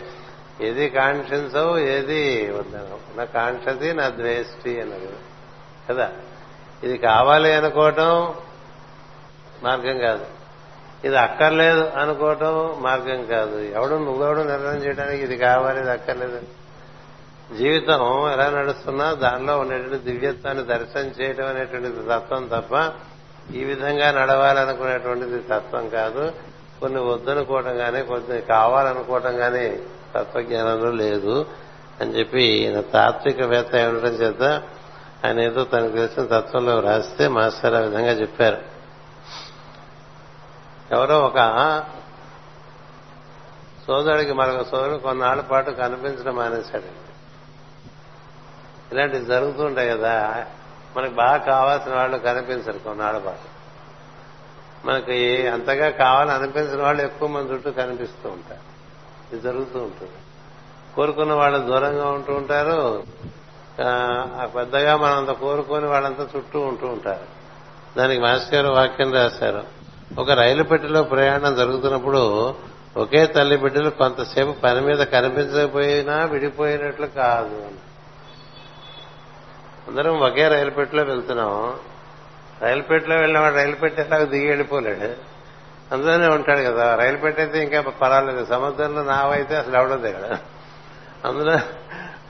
ఏది 0.60 0.88
కాంక్షించవు 0.88 1.78
ఏది 1.78 2.52
వద్దనవు 2.52 3.18
నా 3.18 3.24
కాంక్షతి 3.24 3.92
నా 3.92 4.08
ద్వేష్టి 4.08 4.80
అన్నది. 4.80 5.08
కదా? 5.90 6.10
ఇది 6.84 6.98
కావాలి 6.98 7.52
అనుకోవటం 7.52 8.34
మార్గం 9.62 9.98
కాదు. 9.98 10.37
ఇది 11.04 11.16
అక్కర్లేదు 11.16 11.90
అనుకోవటం 11.98 12.76
మార్గం 12.80 13.26
కాదు. 13.26 13.58
ఎవడు 13.58 13.94
నువ్వెవడు 13.94 14.40
నిర్ణయం 14.40 14.84
చేయడానికి 14.84 15.22
ఇది 15.22 15.36
కావాలి 15.36 15.80
ఇది 15.80 15.90
అక్కర్లేదు. 15.90 16.40
జీవితం 17.56 18.30
ఎలా 18.32 18.50
నడుస్తున్నా 18.50 19.12
దానిలో 19.12 19.58
ఉండేటువంటి 19.58 20.04
దివ్యత్వాన్ని 20.04 20.64
దర్శనం 20.64 21.10
చేయడం 21.20 21.46
అనేటువంటిది 21.46 22.02
తత్వం 22.02 22.46
తప్ప 22.46 22.92
ఈ 23.54 23.64
విధంగా 23.64 24.10
నడవాలనుకునేటువంటిది 24.10 25.38
తత్వం 25.38 25.88
కాదు. 25.88 26.32
కొన్ని 26.80 27.00
వద్దనుకోవటం 27.00 27.76
కానీ 27.76 28.02
కొన్ని 28.02 28.40
కావాలనుకోవటం 28.40 29.36
కానీ 29.36 29.78
తత్వజ్ఞానంలో 30.14 30.90
లేదు 30.90 31.46
అని 32.00 32.18
చెప్పి 32.18 32.42
ఈయన 32.42 32.80
తాత్వికవేత్త 32.80 33.74
ఉండటం 33.74 34.14
చేత 34.14 34.62
ఆయన 35.24 35.40
ఏదో 35.40 35.64
తనకు 35.64 35.92
తెలిసిన 35.92 36.24
తత్వంలో 36.24 36.80
రాస్తే 36.80 37.28
మాస్టర్ 37.28 37.74
ఆ 37.74 37.80
విధంగా 37.80 38.10
చెప్పారు. 38.10 38.77
ఎవరో 40.92 41.18
ఒక 41.18 41.82
సోదరుడికి 43.86 44.32
మరొక 44.32 44.70
సోదరుడు 44.70 44.96
కొన్నాళ్ళ 44.96 45.42
పాటు 45.42 45.70
కనిపించడం 45.70 46.36
మానేశాడండి 46.36 47.08
ఇలాంటివి 48.92 49.24
జరుగుతుంటాయి 49.24 49.90
కదా. 49.90 50.46
మనకు 50.96 51.10
బాగా 51.10 51.36
కావాల్సిన 51.36 51.94
వాళ్ళు 51.94 52.18
కనిపించరు 52.18 52.78
కొన్నాళ్ళ 52.78 53.18
పాటు. 53.18 53.58
మనకి 54.86 55.48
అంతగా 55.48 55.90
కావాలని 55.90 56.32
అనిపించిన 56.32 56.82
వాళ్ళు 56.82 57.02
ఎక్కువ 57.02 57.28
మంది 57.28 57.52
చుట్టూ 57.52 57.70
కనిపిస్తూ 57.70 58.28
ఉంటారు. 58.28 58.78
ఇది 59.32 59.42
జరుగుతూ 59.42 59.78
ఉంటుంది. 59.78 60.12
కోరుకున్న 60.94 61.32
వాళ్ళు 61.32 61.58
దూరంగా 61.58 62.08
ఉంటూ 62.08 62.34
ఉంటారు. 62.34 63.04
ఆ 64.42 64.48
పెద్దగా 64.56 64.96
మనంత 64.96 65.30
కోరుకొని 65.30 65.86
వాళ్ళంతా 65.86 66.28
చుట్టూ 66.36 66.60
ఉంటూ 66.60 66.86
ఉంటారు. 66.86 67.26
దానికి 67.98 68.20
మాస్టర్ 68.22 68.54
గారు 68.54 68.74
వాక్యం 68.74 69.12
రాశారు. 69.12 69.77
ఒక 70.16 70.30
రైలు 70.30 70.62
పెట్టెలో 70.62 71.02
ప్రయాణం 71.02 71.56
జరుగుతున్నప్పుడు 71.56 72.54
ఒకే 72.96 73.26
తల్లి 73.26 73.56
బిడ్డలు 73.56 73.90
కొంతసేపు 73.90 74.50
పని 74.52 74.80
మీద 74.80 74.98
కనిపించకపోయినా 74.98 76.24
విడిపోయినట్లు 76.24 77.06
కాదు 77.06 77.68
అందరం 79.88 80.20
ఒకే 80.20 80.48
రైలు 80.48 80.70
పెట్టెలో 80.70 81.02
వెళ్తున్నాం. 81.02 81.74
రైలు 82.62 82.82
పెట్టెలో 82.82 83.16
వెళ్ళిన 83.16 83.40
వాడు 83.40 83.54
రైలు 83.54 83.76
పెట్టేలాగా 83.76 84.24
దిగి 84.24 84.46
వెళ్ళిపోలేడు. 84.46 85.38
అందులోనే 85.94 86.28
ఉంటాడు 86.28 86.60
కదా. 86.60 86.94
రైలు 86.94 87.16
పెట్టయితే 87.16 87.62
ఇంకా 87.62 87.80
పర్వాలేదు. 87.80 88.44
సముద్రంలో 88.44 89.02
నావైతే 89.02 89.56
అసలు 89.56 89.76
ఎవడో 89.76 89.96
దిగడు 89.96 90.36
అందులో 91.28 91.58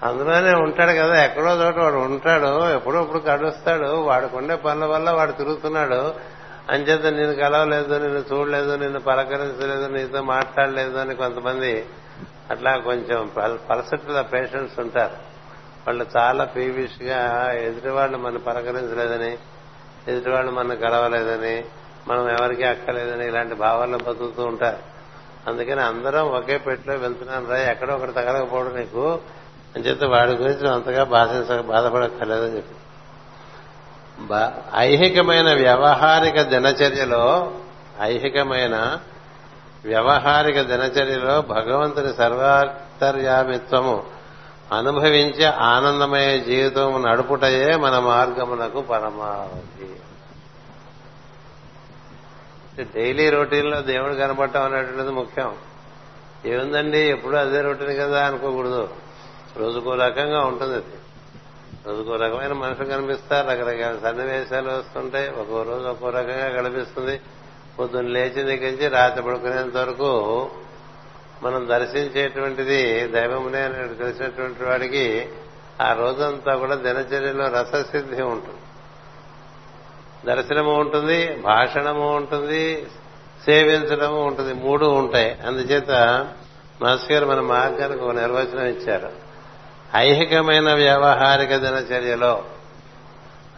అందులోనే 0.08 0.54
ఉంటాడు 0.54 0.90
కదా. 0.90 1.24
ఎక్కడో 1.24 1.64
చోట 1.64 1.78
వాడు 1.78 1.94
ఉంటాడు. 1.94 2.72
ఎప్పుడో 2.74 3.02
ఇప్పుడు 3.02 3.18
కడుస్తాడు 3.18 3.88
వాడుకుండే 3.88 4.56
పనుల 4.56 4.84
వల్ల 4.84 5.10
వాడు 5.10 5.32
తిరుగుతున్నాడు. 5.32 6.37
అంచేత 6.70 7.06
నేను 7.06 7.34
కలవలేదు 7.34 7.94
నిన్ను 7.94 8.24
చూడలేదు 8.32 8.76
నిన్ను 8.76 9.00
పలకరించలేదు 9.00 9.86
నీతో 9.86 10.22
మాట్లాడలేదు 10.22 10.96
అని 10.96 11.14
కొంతమంది 11.14 11.86
అట్లా 12.50 12.76
కొంచెం 12.76 13.30
పలసట్ల 13.70 14.20
పేషెంట్స్ 14.20 14.80
ఉంటారు. 14.80 15.16
వాళ్ళు 15.86 16.06
చాలా 16.16 16.44
పీవిష్గా 16.44 17.52
ఎదుటివాళ్ళు 17.52 18.18
మనం 18.18 18.40
పలకరించలేదని 18.46 19.38
ఎదుటివాళ్ళు 20.08 20.52
మనం 20.52 20.76
కలవలేదని 20.76 21.64
మనం 22.08 22.30
ఎవరికి 22.30 22.64
అక్కలేదని 22.64 23.26
ఇలాంటి 23.28 23.54
భావాల్లో 23.54 23.98
బతుకుతూ 23.98 24.42
ఉంటారు. 24.44 24.98
అందుకని 25.46 25.80
అందరం 25.80 26.26
ఒకే 26.26 26.58
పెట్టులో 26.58 26.94
వెళ్తున్నాను 26.96 27.48
రా 27.48 27.58
ఎక్కడో 27.58 27.94
ఒకటి 27.94 28.12
తగలకపోవడం 28.12 28.76
నీకు 28.76 29.20
అని 29.76 29.84
చెప్తే 29.84 30.06
వాడి 30.06 30.32
గురించి 30.32 30.68
అంతగా 30.68 31.04
బాధించ 31.04 31.60
బాధపడక్కర్లేదని 31.60 32.56
చెప్పి. 32.56 32.74
ఐహికమైన 34.74 35.54
వ్యవహారిక 35.54 36.42
దినచర్యలో 36.42 37.52
ఐహికమైన 38.00 38.98
వ్యవహారిక 39.84 40.60
దినచర్యలో 40.60 41.40
భగవంతుని 41.42 42.14
సర్వాంతర్యామిత్వము 42.14 44.04
అనుభవించే 44.72 45.44
ఆనందమయ 45.44 46.38
జీవితం 46.38 47.06
నడుపుటయే 47.06 47.76
మన 47.76 47.98
మార్గమునకు 47.98 48.80
పరమావధి. 48.80 49.94
డైలీ 52.82 53.30
రొటీన్లో 53.30 53.80
దేవుడు 53.80 54.14
కనపడటం 54.14 54.62
అనేటువంటిది 54.62 55.10
ముఖ్యం. 55.10 55.54
ఏముందండి? 56.46 56.98
ఎప్పుడు 56.98 57.36
అదే 57.36 57.60
రొటీన్ 57.60 57.98
కదా 57.98 58.26
అనుకోకూడదు. 58.26 58.88
రోజుకో 59.56 59.94
రకంగా 59.94 60.40
ఉంటుంది 60.40 60.74
అది. 60.74 60.97
రోజుకో 61.86 62.16
రకమైన 62.16 62.52
మనుషులు 62.52 62.86
కనిపిస్తారు 62.86 63.48
రకరకాల 63.48 64.10
సన్నివేశాలు 64.10 64.68
వస్తుంటాయి. 64.68 65.30
ఒక్కో 65.30 65.62
రోజు 65.62 65.84
ఒక్కో 65.84 66.10
రకంగా 66.10 66.62
కనిపిస్తుంది. 66.62 67.20
పొద్దున్న 67.78 68.08
లేచి 68.08 68.44
నుంచి 68.44 68.88
రాత్రి 68.88 69.22
పడుకునేంత 69.22 69.76
వరకు 69.76 70.50
మనం 71.42 71.68
దర్శించేటువంటిది 71.68 73.06
దైవమునే 73.08 73.68
తెలిసినటువంటి 73.68 74.64
వాడికి 74.64 75.28
ఆ 75.82 75.92
రోజంతా 75.92 76.56
కూడా 76.56 76.74
దినచర్యలో 76.74 77.48
రససిద్ధి 77.48 78.22
ఉంటుంది. 78.22 78.58
దర్శనము 80.26 80.74
ఉంటుంది 80.74 81.36
భాషణము 81.36 82.16
ఉంటుంది 82.16 82.86
సేవించడము 83.44 84.24
ఉంటుంది. 84.24 84.54
మూడు 84.54 84.86
ఉంటాయి. 84.86 85.38
అందుచేత 85.46 85.90
మాస్టర్ 86.82 87.12
గారు 87.12 87.26
మన 87.26 87.40
మార్గానికి 87.40 88.04
ఒక 88.04 88.14
నిర్వచనం 88.14 88.66
ఇచ్చారు. 88.66 89.27
ఐహికమైన 89.96 90.72
వ్యవహారిక 90.74 91.56
దినచర్యలో 91.56 92.44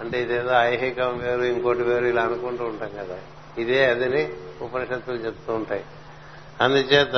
అంటే 0.01 0.23
ఇదేదో 0.23 0.51
ఐహికం 0.53 1.19
వేరు 1.19 1.43
ఇంకోటి 1.43 1.83
వేరు 1.83 2.05
ఇలా 2.05 2.23
అనుకుంటూ 2.23 2.65
ఉంటాం 2.65 2.89
కదా. 2.89 3.17
ఇదే 3.59 3.91
అదని 3.91 4.29
ఉపనిషత్తులు 4.63 5.17
చెప్తూ 5.17 5.55
ఉంటాయి. 5.55 5.85
అందుచేత 6.61 7.13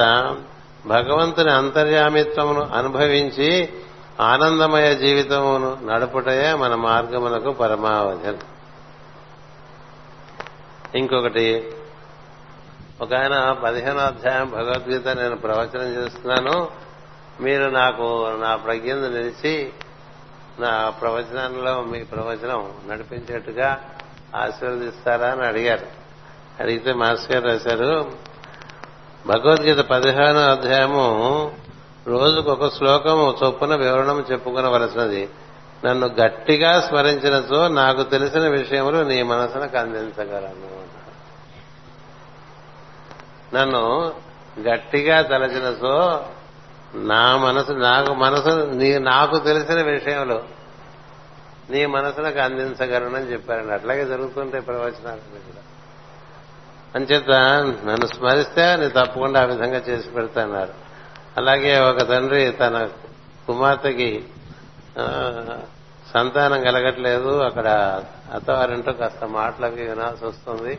భగవంతుని 0.87 1.53
అంతర్యామిత్వమును 1.53 2.62
అనుభవించి 2.62 3.68
ఆనందమయ 4.20 4.94
జీవితమును 4.94 5.79
నడుపుటయే 5.87 6.55
మన 6.55 6.75
మార్గమునకు 6.75 7.51
పరమావధి. 7.51 8.37
ఇంకొకటి 10.98 11.72
ఒక 13.01 13.14
ఆయన 13.14 13.57
పదిహేనో 13.64 13.98
అధ్యాయం 13.98 14.51
భగవద్గీత 14.51 15.09
నేను 15.09 15.37
ప్రవచనం 15.37 16.05
చేస్తున్నాను. 16.05 16.68
మీరు 17.40 17.64
నాకు 17.64 18.37
నా 18.40 18.57
ప్రజ్ఞను 18.57 19.09
నిలిచి 19.09 19.73
నా 20.61 20.90
ప్రవచనంలో 20.90 21.83
మీ 21.83 22.05
ప్రవచనం 22.05 22.73
నడిపించేట్టుగా 22.88 23.81
ఆశీర్వదిస్తారా 24.37 25.29
అని 25.29 25.47
అడిగారు. 25.47 25.87
అడిగితే 26.61 26.92
మాస్టర్ 26.92 27.37
గారు 27.37 27.49
రాశారు 27.49 28.12
భగవద్గీత 29.27 29.79
పదిహేనో 29.79 30.40
అధ్యాయము 30.40 31.53
రోజుకు 32.07 32.51
ఒక 32.51 32.75
శ్లోకము 32.77 33.37
చొప్పున 33.45 33.75
వివరణం 33.75 34.25
చెప్పుకునవలసినది. 34.33 35.29
నన్ను 35.85 36.07
గట్టిగా 36.07 36.81
స్మరించినచో 36.81 37.68
నాకు 37.68 38.03
తెలిసిన 38.03 38.49
విషయములు 38.49 39.03
నీ 39.03 39.23
మనసునకు 39.23 39.79
అందించగలను. 39.79 40.83
నన్ను 43.57 44.12
గట్టిగా 44.61 45.23
తలచినచో 45.23 46.27
నా 46.95 47.37
మనసు 47.37 47.73
నాకు 47.73 48.15
మనసు 48.15 48.51
నీ 48.75 48.99
నాకు 48.99 49.39
తెలిసిన 49.39 49.83
విషయంలో 49.83 50.43
నీ 51.71 51.87
మనసులకు 51.87 52.39
అందించగలనని 52.39 53.33
చెప్పారండి. 53.33 53.73
అట్లాగే 53.73 54.05
జరుగుతుంటాయి 54.05 54.63
ప్రవచనాలు 54.63 55.23
కూడా. 55.33 55.63
అంచేత 56.95 57.31
నన్ను 57.85 58.07
స్మరిస్తే 58.07 58.77
నేను 58.77 58.89
తప్పకుండా 58.89 59.43
ఆ 59.43 59.45
విధంగా 59.45 59.79
చేసి 59.89 60.09
పెడతాన్నారు 60.09 60.73
అలాగే 61.37 61.81
ఒక 61.81 62.09
తండ్రి 62.09 62.51
తన 62.51 62.89
కుమార్తెకి 63.47 64.25
సంతానం 66.15 66.63
కలగట్లేదు. 66.63 67.43
అక్కడ 67.43 67.69
అత్తవారింటో 68.35 68.93
కాస్త 68.93 69.25
మాటలకి 69.25 69.83
వినాల్సి 69.83 70.27
వస్తుంది 70.27 70.79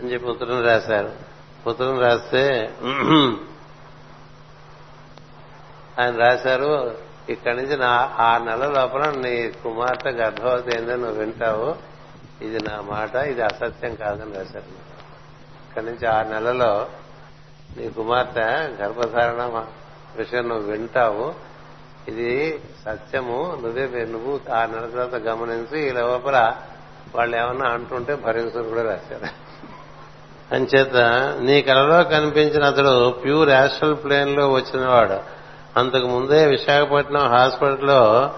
అని 0.00 0.12
చెప్పి 0.12 0.28
ఉత్తరం 0.28 0.64
రాశారు. 0.64 1.10
ఉత్తరం 1.66 2.00
రాస్తే 2.00 2.70
ఆయన 6.00 6.16
రాశారు 6.16 6.94
ఇక్కడి 7.28 7.56
నుంచి 7.56 7.76
నా 7.76 8.12
ఆ 8.18 8.38
నెల 8.38 8.68
లోపల 8.68 9.10
నీ 9.10 9.48
కుమార్తె 9.48 10.10
గర్భవతి 10.10 10.76
ఏందో 10.76 10.96
నువ్వు 10.96 11.18
వింటావు. 11.18 11.74
ఇది 12.44 12.58
నా 12.68 12.80
మాట 12.80 13.14
ఇది 13.14 13.42
అసత్యం 13.42 13.94
కాదని 13.94 14.32
రాశారు. 14.34 14.94
ఇక్కడి 15.68 15.86
నుంచి 15.86 16.06
ఆ 16.06 16.22
నెలలో 16.22 16.86
నీ 17.76 17.88
కుమార్తె 17.88 18.40
గర్భధారణ 18.82 19.64
విషయం 20.16 20.48
నువ్వు 20.48 20.70
వింటావు. 20.70 21.34
ఇది 22.08 22.60
సత్యము. 22.84 23.58
నువ్వే 23.62 24.04
నువ్వు 24.04 24.40
ఆ 24.52 24.66
నెల 24.66 24.90
తర్వాత 24.90 25.14
గమనించి 25.14 25.88
ఈ 25.88 25.90
లోపల 25.90 26.56
వాళ్ళు 27.14 27.36
ఏమన్నా 27.36 27.70
అంటుంటే 27.70 28.14
భరించుని 28.14 28.68
కూడా 28.68 28.82
రాశారు. 28.82 29.44
అంచేత 30.54 30.96
నీ 31.42 31.62
కలలో 31.62 32.04
కనిపించిన 32.04 32.64
అతడు 32.64 33.10
ప్యూర్ 33.10 33.48
యాస్ట్రల్ 33.48 33.96
ప్లేన్లో 34.04 34.52
వచ్చినవాడు. 34.52 35.33
అంతకు 35.76 36.06
ముందే 36.06 36.46
విశాఖపట్నం 36.46 37.28
హాస్పిటల్లో 37.28 38.32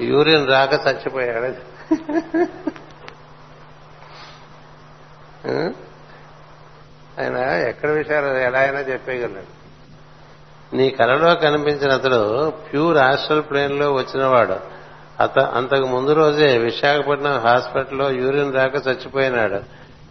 యూరిన్ 0.00 0.48
రాక 0.48 0.72
చచ్చిపోయాడు. 0.72 1.76
ఆయన 7.20 7.36
ఎక్కడ 7.68 7.90
విషయాలు 7.90 8.26
ఎలా 8.26 8.58
అయినా 8.58 8.80
చెప్పేయగలడు 8.80 9.56
నీ 10.76 10.90
కలలో 10.90 11.34
కనిపించిన 11.34 11.92
అతడు 11.92 12.50
ప్యూర్ 12.50 12.96
ఆస్ట్రల్ 12.96 13.42
ప్లేన్లో 13.42 13.92
వచ్చినవాడు. 13.92 14.56
అత 15.22 15.38
అంతకు 15.38 15.86
ముందు 15.86 16.12
రోజే 16.12 16.58
విశాఖపట్నం 16.58 17.38
హాస్పిటల్లో 17.38 18.10
యూరిన్ 18.10 18.54
రాక 18.54 18.74
చచ్చిపోయినాడు. 18.74 19.58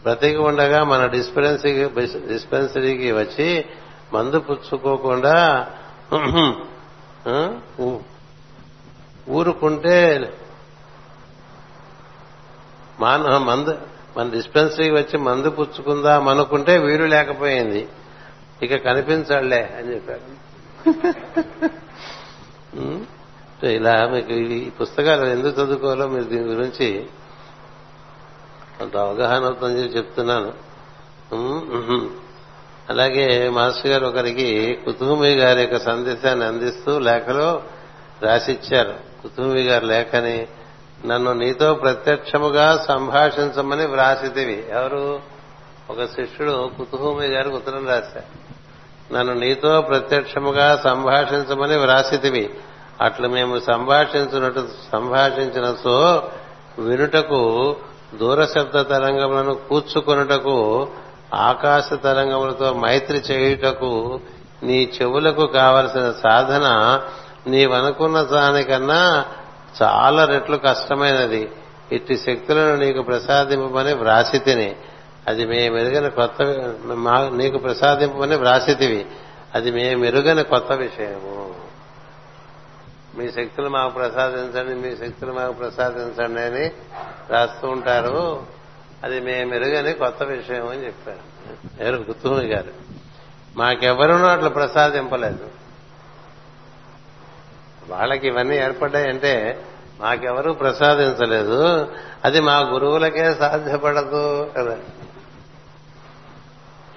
బ్రతికి 0.03 0.38
ఉండగా 0.38 0.84
మన 0.84 1.05
డిస్పెన్సరీకి 1.05 1.89
డిస్పెన్సరీకి 2.28 3.11
వచ్చి 3.11 3.66
మందు 4.13 4.39
పుచ్చుకోకుండా 4.39 5.68
ఊరుకుంటే 9.29 10.33
మాన 12.99 13.37
మందు 13.37 13.77
మన 14.17 14.29
డిస్పెన్సరీకి 14.29 14.95
వచ్చి 14.95 15.17
మందు 15.17 15.49
పుచ్చుకుందాం 15.49 16.27
అనుకుంటే 16.27 16.77
వీలు 16.77 17.03
లేకపోయింది. 17.03 17.87
ఇక 18.63 18.85
కనిపించాడులే 18.85 19.75
అని 19.77 19.93
చెప్పారు. 19.93 20.45
ఇలా 23.65 24.07
మీకు 24.07 24.31
ఈ 24.33 24.69
పుస్తకాలు 24.69 25.25
ఎందుకు 25.25 25.61
చదువుకోవాలో 25.61 26.07
మీరు 26.07 26.23
దీని 26.23 26.43
గురించి 26.43 27.07
కొంత 28.79 28.97
అవగాహన 28.97 29.45
అవుతుందని 29.45 29.79
చెప్తున్నాను. 29.79 30.51
అలాగే 32.89 33.49
మాస్టర్ 33.49 33.91
గారు 33.91 34.05
ఒకరికి 34.05 34.79
కుతుహుమి 34.86 35.36
గారి 35.36 35.61
యొక్క 35.61 35.77
సందేశాన్ని 35.77 36.45
అందిస్తూ 36.45 36.99
లేఖలో 36.99 37.63
రాసిచ్చారు. 38.21 38.93
కుతుహుమి 39.21 39.61
గారి 39.63 39.86
లేఖని 39.86 40.47
నన్ను 41.05 41.33
నీతో 41.33 41.73
ప్రత్యక్షముగా 41.73 42.86
సంభాషించమని 42.88 43.86
వ్రాసితివి. 43.86 44.65
ఎవరు? 44.69 45.19
ఒక 45.89 46.05
శిష్యుడు 46.05 46.71
కుతుహూమి 46.77 47.27
గారికి 47.27 47.55
ఉత్తరం 47.55 47.88
రాశారు. 47.88 48.45
నన్ను 49.13 49.33
నీతో 49.33 49.81
ప్రత్యక్షముగా 49.81 50.81
సంభాషించమని 50.83 51.77
వ్రాసితివి. 51.77 52.49
అట్లు 53.01 53.27
మేము 53.27 53.59
సంభాషించినట్టు 53.59 54.67
సంభాషించిన 54.93 55.75
సో 55.83 56.29
వినుటకు 56.79 57.75
దూరశబ్ద 58.15 58.73
తరంగములను 58.73 59.53
కూర్చుకొనుటకు 59.53 60.88
ఆకాశ 61.36 61.93
తరంగములతో 61.93 62.73
మైత్రి 62.73 63.17
చేయుటకు 63.17 64.19
నీ 64.63 64.91
చెవులకు 65.01 65.45
కావలసిన 65.45 66.13
సాధన 66.23 66.99
నీవనుకున్న 67.47 68.21
దానికన్నా 68.21 69.25
చాలా 69.83 70.25
రెట్లు 70.25 70.57
కష్టమైనది. 70.57 71.51
ఇట్టి 71.91 72.17
శక్తులను 72.17 72.75
నీకు 72.75 73.01
ప్రసాదింపమని 73.01 73.93
వ్రాసి 73.93 74.39
తిని 74.39 74.75
అది 75.27 75.45
మేమెరుగని 75.45 76.09
కొత్త 76.09 76.41
మా- 76.86 77.38
నీకు 77.38 77.57
ప్రసాదింపమని 77.57 78.36
వ్రాసితివి. 78.36 79.05
అది 79.55 79.71
మేమెరుగని 79.71 80.43
కొత్త 80.43 80.71
విషయము. 80.71 81.55
మీ 83.17 83.27
శక్తులు 83.27 83.69
మాకు 83.69 83.93
ప్రసాదించండి 83.93 84.73
మీ 84.75 84.95
శక్తులు 84.95 85.31
మాకు 85.31 85.53
ప్రసాదించండి 85.53 86.41
అని 86.41 86.71
రాస్తూ 87.29 87.67
ఉంటారు. 87.67 88.43
అది 89.03 89.19
మేమెరుగని 89.19 89.93
కొత్త 89.93 90.23
విషయం 90.23 90.67
అని 90.67 90.85
చెప్పారు. 90.85 91.19
ఎవరు? 91.83 91.95
గుర్తుమి 91.95 92.45
గారు. 92.45 92.85
మాకెవరూ 93.57 94.15
అట్లా 94.15 94.49
ప్రసాదింపలేదు. 94.49 95.49
వాళ్ళకి 97.89 98.27
ఇవన్నీ 98.27 98.57
ఏర్పడ్డాయంటే 98.57 99.65
మాకెవరూ 99.99 100.53
ప్రసాదించలేదు. 100.53 101.91
అది 102.25 102.41
మా 102.41 102.59
గురువులకే 102.59 103.33
సాధ్యపడదు 103.33 104.51
కదా. 104.57 104.77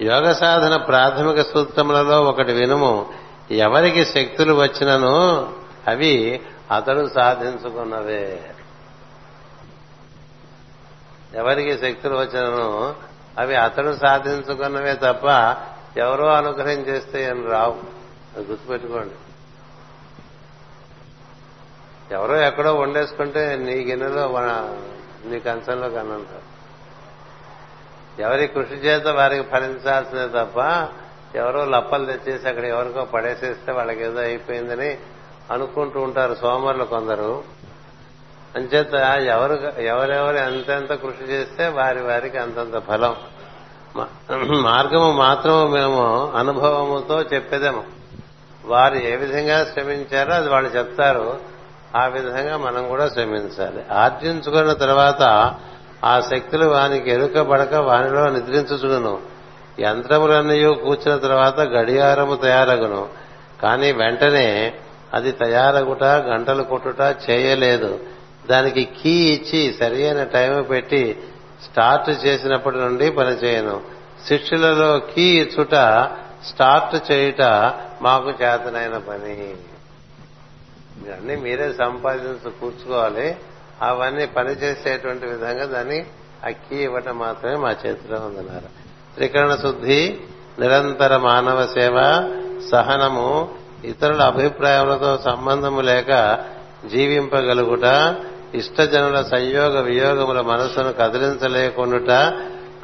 యోగ 0.01 0.31
సాధన 0.33 0.77
ప్రాథమిక 0.77 1.41
సూత్రములలో 1.41 2.23
ఒకటి 2.23 2.53
వినుము. 2.53 3.13
ఎవరికి 3.51 4.05
శక్తులు 4.05 4.53
వచ్చినను 4.53 5.49
అవి 5.87 6.41
అతడు 6.75 7.09
సాధించుకున్నవే. 7.15 8.51
ఎవరికి 11.35 11.77
శక్తులు 11.77 12.15
వచ్చినను 12.15 12.95
అవి 13.39 13.55
అతడు 13.55 13.97
సాధించుకున్నవే 14.01 14.93
తప్ప 14.93 15.25
ఎవరో 15.99 16.27
అనుగ్రహం 16.27 16.79
చేస్తే 16.79 17.25
అని 17.25 17.47
రావు. 17.47 17.99
అది 18.37 18.47
గుర్తుపెట్టుకోండి. 18.47 19.13
ఎవరో 22.13 22.37
ఎక్కడో 22.37 22.75
వండేసుకుంటే 22.75 23.55
నీ 23.55 23.85
గిన్నెలో 23.85 24.27
మన- 24.27 25.31
నీ 25.31 25.39
కంచంలో 25.39 25.89
కనంటారు 25.89 26.49
ఎవరి 28.21 28.47
కృషి 28.47 28.73
చేత 28.73 29.07
వారికి 29.07 29.49
ఫలించాల్సిందే 29.49 30.27
తప్ప 30.27 30.59
ఎవరో 31.37 31.65
లప్పలు 31.65 32.05
తెచ్చేసి 32.05 32.47
అక్కడ 32.47 32.65
ఎవరికో 32.65 33.05
పడేసేస్తే 33.05 33.71
వాళ్ళకి 33.71 34.03
ఏదో 34.03 34.19
అయిపోయిందని 34.19 34.97
అనుకుంటూ 35.51 36.01
ఉంటారు 36.01 36.35
సోమరులు 36.35 36.83
కొందరు. 36.83 37.43
అంచేత 38.55 38.93
ఎవరు 39.27 39.81
ఎవరెవరు 39.81 40.37
ఎంతెంత 40.37 40.93
కృషి 40.93 41.31
చేస్తే 41.31 41.67
వారి 41.67 42.01
వారికి 42.01 42.37
అంతంత 42.37 42.81
ఫలం. 42.87 43.15
మార్గము 44.61 45.11
మాత్రము 45.11 45.67
మేము 45.67 46.31
అనుభవముతో 46.35 47.21
చెప్పేదేమో. 47.21 47.83
వారు 48.65 48.95
ఏ 48.95 49.15
విధంగా 49.15 49.63
శ్రమించారో 49.63 50.33
అది 50.33 50.49
వాళ్ళు 50.49 50.69
చెప్తారు. 50.69 51.39
ఆ 51.95 52.07
విధంగా 52.07 52.57
మనం 52.57 52.87
కూడా 52.87 53.09
శ్రమించాలి. 53.09 53.85
ఆర్జించుకున్న 53.93 54.73
తర్వాత 54.73 55.55
ఆ 56.05 56.19
శక్తులు 56.19 56.65
వానికి 56.65 57.11
ఎరుకబడక 57.11 57.73
వానిలో 57.73 58.29
నిద్రించుచును 58.29 59.19
యంత్రములన్నీ 59.79 60.63
కూర్చున్న 60.63 61.17
తర్వాత 61.17 61.59
గడియారము 61.59 62.35
తయారగును. 62.35 63.09
కానీ 63.61 63.91
వెంటనే 63.91 64.73
అది 65.13 65.31
తయారగుట 65.31 66.03
గంటలు 66.03 66.63
కొట్టుట 66.63 67.15
చేయలేదు. 67.29 67.99
దానికి 68.49 68.89
కీ 69.03 69.29
ఇచ్చి 69.33 69.73
సరియైన 69.79 70.23
టైం 70.23 70.63
పెట్టి 70.63 71.17
స్టార్ట్ 71.63 72.25
చేసినప్పటి 72.25 72.77
నుండి 72.77 73.11
పనిచేయను 73.11 73.81
శిష్యులలో 74.27 74.99
కీ 74.99 75.41
ఇచ్చుట 75.41 75.75
స్టార్ట్ 76.45 77.11
చేయుట 77.11 77.41
మాకు 78.01 78.29
చేతనైన 78.29 78.97
పని. 78.97 79.55
ఇవన్నీ 81.07 81.35
మీరే 81.35 81.73
సంపాదించు 81.73 82.49
కూర్చుకోవాలి. 82.49 83.37
అవన్నీ 83.81 84.25
పనిచేసేటువంటి 84.25 85.25
విధంగా 85.25 85.65
దాన్ని 85.65 86.05
ఆ 86.45 86.49
కీ 86.49 86.75
ఇవ్వటం 86.75 87.19
మాత్రమే 87.19 87.55
మా 87.55 87.69
చేతిలో 87.69 88.17
ఉందన్నారు. 88.19 88.65
త్రికరణ 89.15 89.55
శుద్ధి 89.55 90.19
నిరంతర 90.59 91.17
మానవ 91.17 91.65
సేవ 91.65 91.95
సహనము 92.71 93.55
ఇతరుల 93.83 94.21
అభిప్రాయాలతో 94.21 95.19
సంబంధము 95.25 95.81
లేక 95.81 96.39
జీవింపగలుగుట 96.91 97.85
ఇష్టజనుల 98.55 99.21
సంయోగ 99.21 99.81
వియోగముల 99.81 100.41
మనస్సును 100.41 100.93
కదిలించలేకుండుట 100.93 102.09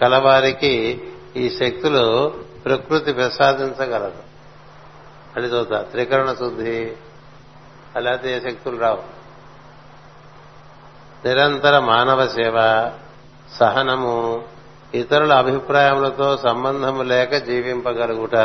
కలవారికి 0.01 1.03
ఈ 1.35 1.49
శక్తులు 1.49 2.33
ప్రకృతి 2.65 3.13
ప్రసాదించగలదు. 3.13 4.25
అని 5.35 5.47
చూద్దా 5.47 5.81
త్రికరణ 5.81 6.33
శుద్ధి 6.33 6.93
అలాగే 7.95 8.37
ఏ 8.37 8.39
శక్తులు 8.39 8.77
రావు. 8.77 9.03
నిరంతర 11.27 11.79
మానవ 11.79 12.27
సేవ 12.27 12.89
సహనము 13.59 14.43
ఇతరుల 14.93 15.33
అభిప్రాయములతో 15.33 16.37
సంబంధము 16.37 17.03
లేక 17.03 17.35
జీవింపగలుగుట. 17.35 18.35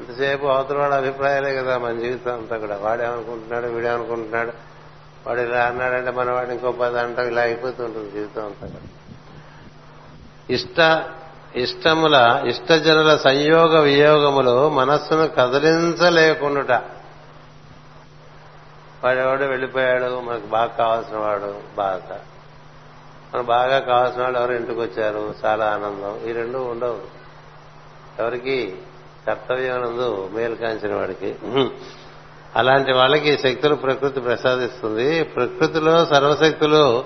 ఇంతసేపు 0.00 0.46
అవతల 0.46 0.78
వాడి 0.78 0.94
అభిప్రాయాలే 0.94 1.54
కదా 1.54 1.78
మన 1.78 1.98
జీవితం 1.98 2.32
అంతా 2.32 2.56
కూడా. 2.56 2.78
వాడేమనుకుంటున్నాడు 2.82 3.66
వీడేమనుకుంటున్నాడు 3.66 4.75
వాడు 5.26 5.40
ఇలా 5.40 5.64
అన్నాడంటే 5.64 6.10
మన 6.10 6.30
వాడు 6.30 6.50
ఇంకో 6.50 6.72
పది 6.72 7.00
అంటాం 7.00 7.26
ఇలా 7.26 7.42
అయిపోతుంటుంది 7.42 8.10
జీవితం 8.10 8.46
అంతా. 8.46 8.70
ఇష్ట 10.50 11.04
ఇష్టముల 11.56 12.42
ఇష్టజనుల 12.46 13.16
సంయోగ 13.16 13.78
వియోగములు 13.78 14.68
మనస్సును 14.68 15.28
కదిలించలేకుండుట. 15.28 16.72
వాడెవడో 19.04 19.46
వెళ్ళిపోయాడు 19.46 20.20
మనకు 20.20 20.46
బాగా 20.46 20.66
కావాల్సిన 20.66 21.16
వాడు 21.16 21.76
బాగా 21.76 22.20
మనకు 23.34 23.46
బాగా 23.46 23.78
కావాల్సిన 23.78 24.22
వాళ్ళు 24.22 24.38
ఎవరు 24.38 24.52
ఇంటికి 24.52 24.80
వచ్చారు 24.80 25.34
చాలా 25.44 25.66
ఆనందం. 25.66 26.20
ఈ 26.28 26.32
రెండు 26.32 26.58
ఉండవు. 26.58 27.02
ఎవరికి 28.18 28.76
కర్తవ్యం 29.26 29.76
నందు 29.76 30.30
మేలు 30.32 30.54
కాంచిన 30.54 30.94
వాడికి. 30.94 31.36
అలాంటి 32.56 32.92
వాళ్ళకి 32.92 33.30
ఈ 33.30 33.38
శక్తులు 33.38 33.74
ప్రకృతి 33.74 34.20
ప్రసాదిస్తుంది. 34.20 35.22
ప్రకృతిలో 35.22 36.06
సర్వశక్తులు 36.06 37.04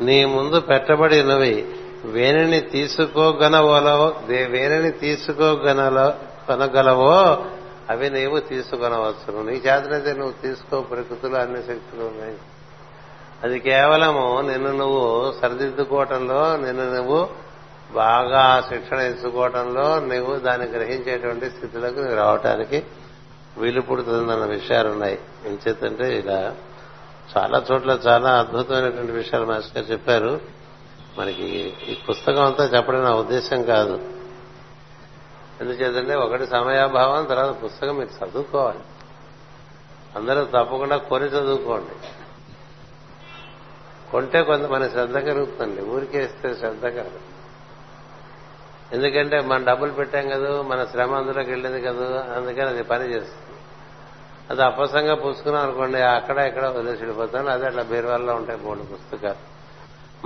నీ 0.00 0.24
ముందు 0.24 0.60
పెట్టబడినవి. 0.60 1.66
వేణిని 2.04 2.60
తీసుకోగనవలవో 2.60 4.16
వేణిని 4.26 4.90
తీసుకోగనలో 4.90 6.10
కొనగలవో 6.46 7.46
అవి 7.90 8.10
నీవు 8.10 8.38
తీసుకొనవచ్చును. 8.38 9.42
నీ 9.42 9.56
చేతనైతే 9.56 10.12
నువ్వు 10.12 10.32
తీసుకో 10.42 10.80
ప్రకృతిలో 10.80 11.38
అన్ని 11.38 11.58
శక్తులు 11.58 12.04
ఉన్నాయి. 12.04 12.36
అది 13.44 13.58
కేవలము 13.58 14.40
నిన్ను 14.40 14.72
నువ్వు 14.72 15.34
సరిదిద్దుకోవటంలో 15.42 16.56
నిన్ను 16.56 16.94
నువ్వు 16.94 17.28
బాగా 17.94 18.64
శిక్షణ 18.72 18.96
ఇచ్చుకోవటంలో 18.96 20.00
నువ్వు 20.00 20.36
దాన్ని 20.36 20.68
గ్రహించేటువంటి 20.68 21.46
స్థితిలోకి 21.46 21.96
నువ్వు 21.96 22.16
రావటానికి 22.16 22.82
వీలు 23.58 23.80
పుడుతుందన్న 23.80 24.44
విషయాలు 24.44 24.88
ఉన్నాయి 24.88 25.18
ఎంచేతంటే 25.46 26.18
ఇలా 26.18 26.56
చాలా 27.38 27.64
చోట్ల 27.72 27.90
చాలా 27.90 28.38
అద్భుతమైనటువంటి 28.38 29.12
విషయాలు 29.12 29.46
మాస్టర్ 29.46 29.78
గారు 29.78 29.92
చెప్పారు. 29.92 30.40
మనకి 31.18 31.74
ఈ 31.88 31.94
పుస్తకం 32.10 32.44
అంతా 32.44 32.64
చెప్పడం 32.64 33.04
నా 33.04 33.14
ఉద్దేశం 33.14 33.62
కాదు. 33.62 34.00
ఎందుచేతంటే 35.60 36.14
ఒకటి 36.14 36.46
సమయాభావం 36.46 37.24
తర్వాత 37.24 37.64
పుస్తకం 37.64 37.96
మీరు 37.96 38.24
చదువుకోవాలి. 38.24 38.78
అందరూ 40.16 40.44
తప్పకుండా 40.44 40.96
కొని 40.96 41.24
చదువుకోండి. 41.24 42.06
కొంటే 44.10 44.42
కొంత 44.42 44.66
మన 44.66 44.88
శ్రద్ధ 44.88 45.18
కలుగుతుంది. 45.18 45.82
ఊరికే 45.82 46.24
ఇస్తే 46.24 46.54
శ్రద్ధ 46.54 46.86
కాదు. 46.86 47.31
ఎందుకంటే 48.92 49.40
మనం 49.40 49.64
డబ్బులు 49.64 49.90
పెట్టాం 49.90 50.28
కదా 50.28 50.62
మన 50.62 50.84
శ్రమ 50.84 51.14
అందులోకి 51.14 51.50
వెళ్ళింది 51.50 51.80
కదా 51.80 52.36
అందుకని 52.36 52.68
అది 52.68 52.82
పని 52.82 53.04
చేస్తుంది. 53.04 53.58
అది 54.50 54.62
అపసంగా 54.62 55.14
పుచ్చుకున్నాం 55.14 55.62
అనుకోండి 55.62 56.00
అక్కడ 56.00 56.38
ఎక్కడ 56.38 56.66
వదిలేసి 56.66 56.96
వెళ్ళిపోతాను 56.96 57.48
అది 57.48 57.66
అట్లా 57.66 57.82
బీరువాల్లో 57.82 58.34
ఉంటాయి 58.34 58.58
మూడు 58.64 58.78
పుస్తకాలు. 58.78 59.52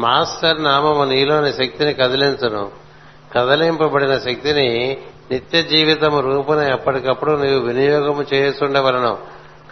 మాస్టర్ 0.01 0.62
నామము 0.62 1.05
నీలోని 1.05 1.53
శక్తిని 1.53 1.95
కదిలించను. 1.95 2.71
కదలింపబడిన 3.35 4.19
శక్తిని 4.19 4.99
నిత్య 5.31 5.62
జీవితము 5.62 6.21
రూపున 6.21 6.59
ఎప్పటికప్పుడు 6.59 7.33
నీవు 7.33 7.61
వినియోగము 7.61 8.25
చేస్తుండవలను 8.35 9.19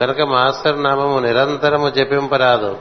కనుక 0.00 0.20
మాస్టర్ 0.20 0.82
నామము 0.82 1.18
నిరంతరము 1.18 1.90
జపింపరాదు. 1.90 2.78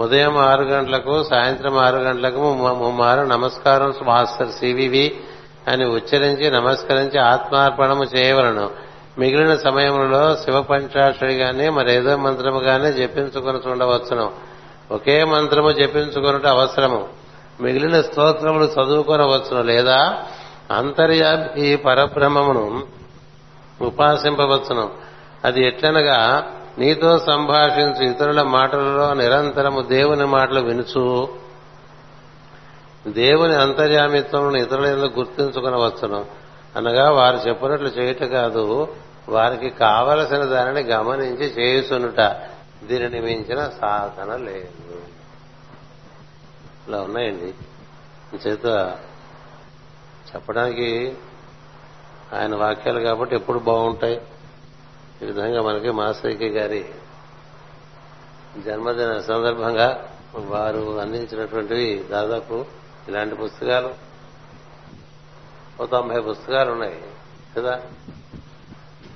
ఉదయం 0.00 0.38
ఆరు 0.38 0.62
గంటలకు 0.62 1.24
సాయంత్రం 1.24 1.78
ఆరు 1.78 1.96
గంటలకు 1.96 2.54
ముమ్మారు 2.54 3.20
నమస్కారం 3.20 3.94
మాస్టర్ 4.02 4.48
సివివి 4.48 5.20
అని 5.68 5.84
ఉచ్చరించి 5.84 6.50
నమస్కరించి 6.50 7.18
ఆత్మార్పణము 7.18 8.04
చేయవలను. 8.04 8.70
మిగిలిన 9.18 9.56
సమయంలో 9.56 10.36
శివ 10.36 10.62
పంచాక్షరి 10.62 11.34
గాని 11.34 11.70
మరేదో 11.70 12.16
మంత్రము 12.16 12.60
గాని 12.60 12.92
జపించుకుని 12.92 13.70
చూడవచ్చును 13.70 14.30
ఒకే 14.90 15.24
మంత్రము 15.24 15.70
జపించుకున్నట్టు 15.70 16.48
అవసరము. 16.48 17.08
మిగిలిన 17.60 18.00
స్తోత్రములు 18.00 18.64
చదువుకొనవచ్చును 18.64 19.62
లేదా 19.62 20.22
అంతర్యామి 20.70 21.76
పరబ్రహ్మమును 21.76 22.82
ఉపాసింపవచ్చును. 23.82 24.90
అది 25.44 25.66
ఎట్లనగా 25.66 26.46
నీతో 26.78 27.18
సంభాషించు 27.18 28.10
ఇతరుల 28.10 28.42
మాటలలో 28.42 29.14
నిరంతరము 29.14 29.80
దేవుని 29.80 30.26
మాటలు 30.26 30.60
వినుచు 30.60 31.28
దేవుని 33.06 33.54
అంతర్యామిత్వమును 33.54 34.56
ఇతరుల 34.56 34.86
ఎందుకు 34.86 35.18
గుర్తించుకునవచ్చును 35.18 36.26
అనగా 36.76 37.10
వారు 37.10 37.36
చెప్పినట్లు 37.36 37.88
చేయుట 37.88 38.24
కాదు 38.24 38.94
వారికి 39.28 39.70
కావలసిన 39.70 40.44
దానిని 40.44 40.80
గమనించి 40.80 41.46
చేయుచునుట. 41.46 42.36
దీనిని 42.84 43.20
మించిన 43.20 43.68
సాధన 43.80 44.36
లేదు. 44.36 44.98
ఇలా 46.88 47.00
ఉన్నాయండి. 47.00 47.54
చేత 48.48 48.66
చెప్పడానికి 50.34 51.16
ఆయన 52.32 52.56
వాక్యాలు 52.56 53.00
కాబట్టి 53.00 53.36
ఎప్పుడు 53.36 53.58
బాగుంటాయి. 53.58 54.22
ఈ 55.22 55.26
విధంగా 55.26 55.62
మనకి 55.62 55.90
మాస్టర్కి 55.90 56.48
గారి 56.48 56.84
జన్మదిన 58.66 59.18
సందర్భంగా 59.18 60.08
వారు 60.34 61.00
అందించినటువంటివి 61.00 62.04
దాదాపు 62.10 62.64
ఇలాంటి 63.08 63.34
పుస్తకాలు 63.34 63.94
ఓ 65.82 65.86
తొంభై 65.86 66.20
పుస్తకాలు 66.20 66.72
ఉన్నాయి 66.72 67.02
కదా? 67.56 67.80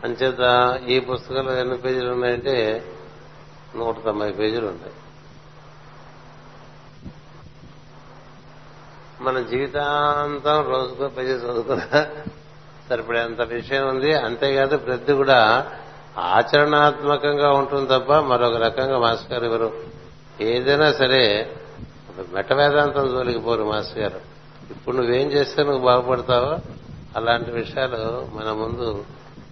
అంచేత 0.04 0.40
ఈ 0.88 1.00
పుస్తకంలో 1.00 1.56
ఎన్ని 1.56 1.76
పేజీలు 1.78 2.10
ఉన్నాయంటే 2.10 2.84
నూట 3.76 3.96
తొంభై 4.04 4.32
పేజీలు 4.32 4.66
ఉన్నాయి 4.66 4.92
మన 9.20 9.42
జీవితాంతం 9.42 10.70
రోజుకో 10.70 11.08
పేజీ 11.08 11.32
చదువుకున్నా 11.32 12.06
సరిపడేంత 12.90 13.40
విషయం 13.40 13.88
ఉంది. 13.88 14.14
అంతేకాదు 14.14 14.76
ప్రతి 14.76 15.12
కూడా 15.12 15.70
ఆచరణాత్మకంగా 16.18 17.52
ఉంటుంది 17.52 17.86
తప్ప 17.86 18.12
మరొక 18.12 18.56
రకంగా 18.56 18.98
మాస్టర్ 18.98 19.44
గారు 19.44 19.84
ఏదైనా 20.40 20.92
సరే 20.92 21.56
మెట 22.32 22.52
వేదాంతం 22.52 23.08
జోలికి 23.08 23.38
పోరు 23.38 23.64
మాస్టర్ 23.64 23.98
గారు. 23.98 24.20
ఇప్పుడు 24.70 24.96
నువ్వేం 24.96 25.32
చేస్తే 25.32 25.62
నువ్వు 25.62 25.78
బాగుపడతావో 25.78 26.58
అలాంటి 27.16 27.50
విషయాలు 27.50 28.28
మన 28.34 28.52
ముందు 28.52 29.04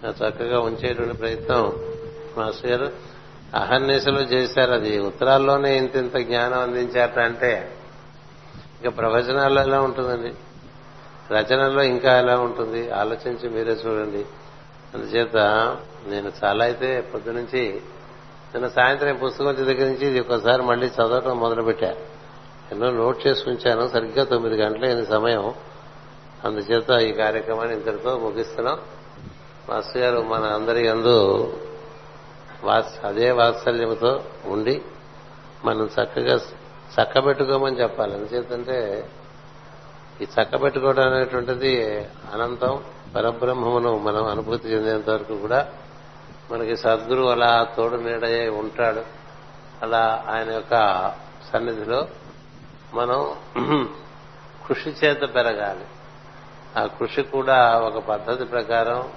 చక్కగా 0.09 0.59
ఉంచేటువంటి 0.59 1.17
ప్రయత్నం 1.17 1.73
మాస్టర్ 2.37 2.71
గారు. 2.71 2.91
అహర్నిశలు 3.55 4.19
చేశారు 4.19 4.71
అది. 4.71 4.99
ఉత్తరాల్లోనే 4.99 5.77
ఇంత 5.77 5.95
ఇంత 5.95 6.15
జ్ఞానం 6.17 6.59
అందించారట 6.59 7.19
అంటే 7.19 7.75
ఇంకా 8.81 8.89
ప్రవచనాల్లో 8.89 9.61
ఎలా 9.61 9.81
ఉంటుందండి? 9.81 10.33
రచనలో 11.33 11.83
ఇంకా 11.83 12.17
ఎలా 12.17 12.39
ఉంటుంది? 12.39 12.91
ఆలోచించి 12.91 13.49
మీరే 13.49 13.71
చూడండి. 13.71 14.25
అందుచేత 14.93 15.37
నేను 16.07 16.31
చాలా 16.43 16.65
అయితే 16.65 17.01
పొద్దు 17.13 17.31
నుంచి 17.31 17.81
నిన్న 18.53 18.67
సాయంత్రం 18.67 19.15
పుస్తకం 19.15 19.47
వచ్చే 19.47 19.63
దగ్గర 19.63 19.85
నుంచి 19.85 20.07
ఇది 20.07 20.19
ఒకసారి 20.19 20.61
మళ్ళీ 20.61 20.87
చదవటం 20.87 21.39
మొదలుపెట్టా. 21.39 21.95
ఎన్నో 22.71 22.89
నోట్ 22.89 23.27
చేసి 23.27 23.49
ఉంచాను. 23.49 23.87
సరిగ్గా 23.87 24.23
తొమ్మిది 24.23 24.55
గంటలైన 24.55 25.03
సమయం. 25.03 25.53
అందుచేత 26.45 26.89
ఈ 26.89 27.11
కార్యక్రమాన్ని 27.11 27.75
ఇంతటితో 27.75 28.17
ముగిస్తున్నాం. 28.17 28.79
మాస్టర్ 29.69 29.97
గారు 29.97 30.21
మన 30.21 30.43
అందరి 30.43 30.87
అందు 30.87 31.17
అదే 33.03 33.31
వాత్సల్యంతో 33.31 34.23
ఉండి 34.45 34.81
మనం 35.65 35.85
చక్కగా 35.85 36.35
చక్కబెట్టుకోమని 36.95 37.81
చెప్పాలి. 37.81 38.13
ఎందుచేతంటే 38.13 39.09
ఈ 40.21 40.23
చక్కబెట్టుకోవడం 40.23 41.13
అనేటువంటిది 41.13 42.07
అనంతం 42.33 42.83
పరబ్రహ్మమును 43.15 43.97
మనం 43.97 44.25
అనుభూతి 44.25 44.67
చెందేంత 44.67 45.09
వరకు 45.09 45.37
కూడా 45.37 45.67
మనకి 46.51 46.77
సద్గురు 46.77 47.23
అలా 47.23 47.67
తోడు 47.77 47.95
నీడయ్యే 47.95 48.49
ఉంటాడు. 48.49 49.01
అలా 49.81 50.25
ఆయన 50.29 50.51
యొక్క 50.51 51.13
సన్నిధిలో 51.53 52.07
మనం 52.93 53.35
కృషి 54.67 54.89
చేత 54.89 55.21
పెరగాలి. 55.21 55.85
ఆ 56.77 56.85
కృషి 56.85 57.21
కూడా 57.21 57.79
ఒక 57.79 57.97
పద్ధతి 57.97 58.45
ప్రకారం 58.45 59.09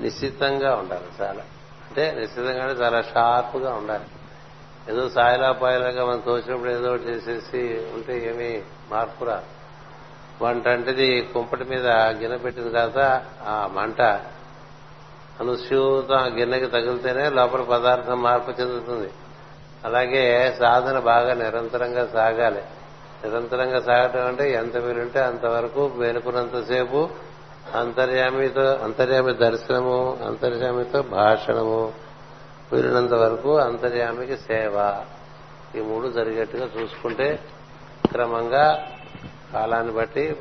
నిశ్చితంగా 0.00 0.74
ఉండాలి 0.74 1.22
చాలా. 1.22 1.42
అంటే 1.88 2.16
నిశ్చితంగా 2.20 2.64
చాలా 2.64 3.02
షార్ప్గా 3.02 3.74
ఉండాలి. 3.74 4.04
ఏదో 4.88 5.08
సాయిలా 5.08 5.52
పాయలాగా 5.52 6.04
మనం 6.04 6.20
తోచినప్పుడు 6.20 6.70
ఏదో 6.70 6.94
చేసేసి 6.94 7.86
ఉంటే 7.94 8.28
ఏమీ 8.28 8.62
మార్పురా 8.90 9.42
వంటంటిది 10.42 11.30
కుంపటి 11.34 11.64
మీద 11.64 11.86
గిన్నె 11.88 12.36
పెట్టిన 12.36 12.64
తర్వాత 12.64 13.22
ఆ 13.46 13.66
మంట 13.72 14.02
అనుస్యూతం 15.40 16.16
ఆ 16.16 16.26
గిన్నెకి 16.26 16.66
తగిలితేనే 16.66 17.28
లోపల 17.28 17.62
పదార్థం 17.62 18.22
మార్పు 18.22 18.50
చెందుతుంది. 18.50 19.10
అలాగే 19.84 20.56
సాధన 20.60 20.98
బాగా 20.98 21.34
నిరంతరంగా 21.34 22.06
సాగాలి. 22.06 22.62
నిరంతరంగా 23.24 23.80
సాగటం 23.80 24.26
అంటే 24.26 24.52
ఎంత 24.52 24.76
వీలుంటే 24.76 25.20
అంతవరకు 25.20 25.92
మేలుకున్నంతసేపు 25.96 27.08
అంతర్యామితో 27.74 28.62
అంతర్యామి 28.62 29.34
దర్శనము 29.34 30.18
అంతర్యామితో 30.26 31.02
భాషణము 31.02 31.92
వీలున్నంత 32.72 33.12
వరకు 33.12 33.58
అంతర్యామికి 33.58 34.36
సేవ. 34.36 35.02
ఈ 35.76 35.80
మూడు 35.80 36.08
జరిగేట్టుగా 36.08 36.68
చూసుకుంటే 36.80 37.40
క్రమంగా 38.10 38.88
కాలాన్ని 39.52 39.92
బట్టి 39.92 40.36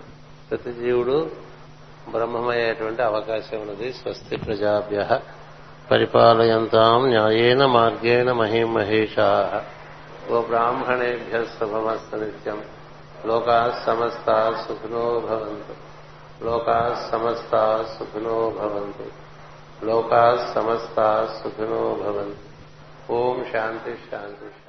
ప్రతి 0.50 0.74
జీవుడు 0.74 1.32
బ్రహ్మమయ్యేటువంటి 2.10 3.02
అవకాశం 3.02 3.60
ఉన్నది. 3.62 3.94
స్వస్తి 3.94 4.38
ప్రజాభ్య 4.38 5.20
పరిపాలయంతాం 5.92 7.08
న్యాయేన 7.08 7.66
మార్గేణ 7.66 8.32
మహిమహేషా 8.32 9.64
ఓ 10.32 10.42
బ్రాహ్మణేభ్య 10.42 11.46
శుభమస్త 11.46 12.16
నిత్యం. 12.16 12.64
లోకా 13.26 13.84
సమస్త 13.86 14.56
సుఖినో 14.68 15.20
భవంతు. 15.20 15.76
లోకా 16.46 17.10
సమస్త 17.12 17.86
సుఖినో 18.00 18.50
భవంతు. 18.50 19.06
లోకా 19.86 20.52
సమస్త 20.56 21.28
సుఖినో 21.44 21.94
భవంతు. 21.94 22.56
ఓం 23.12 23.46
శాంతి 23.52 23.98
శాంతి 24.12 24.46
శాంతి. 24.46 24.65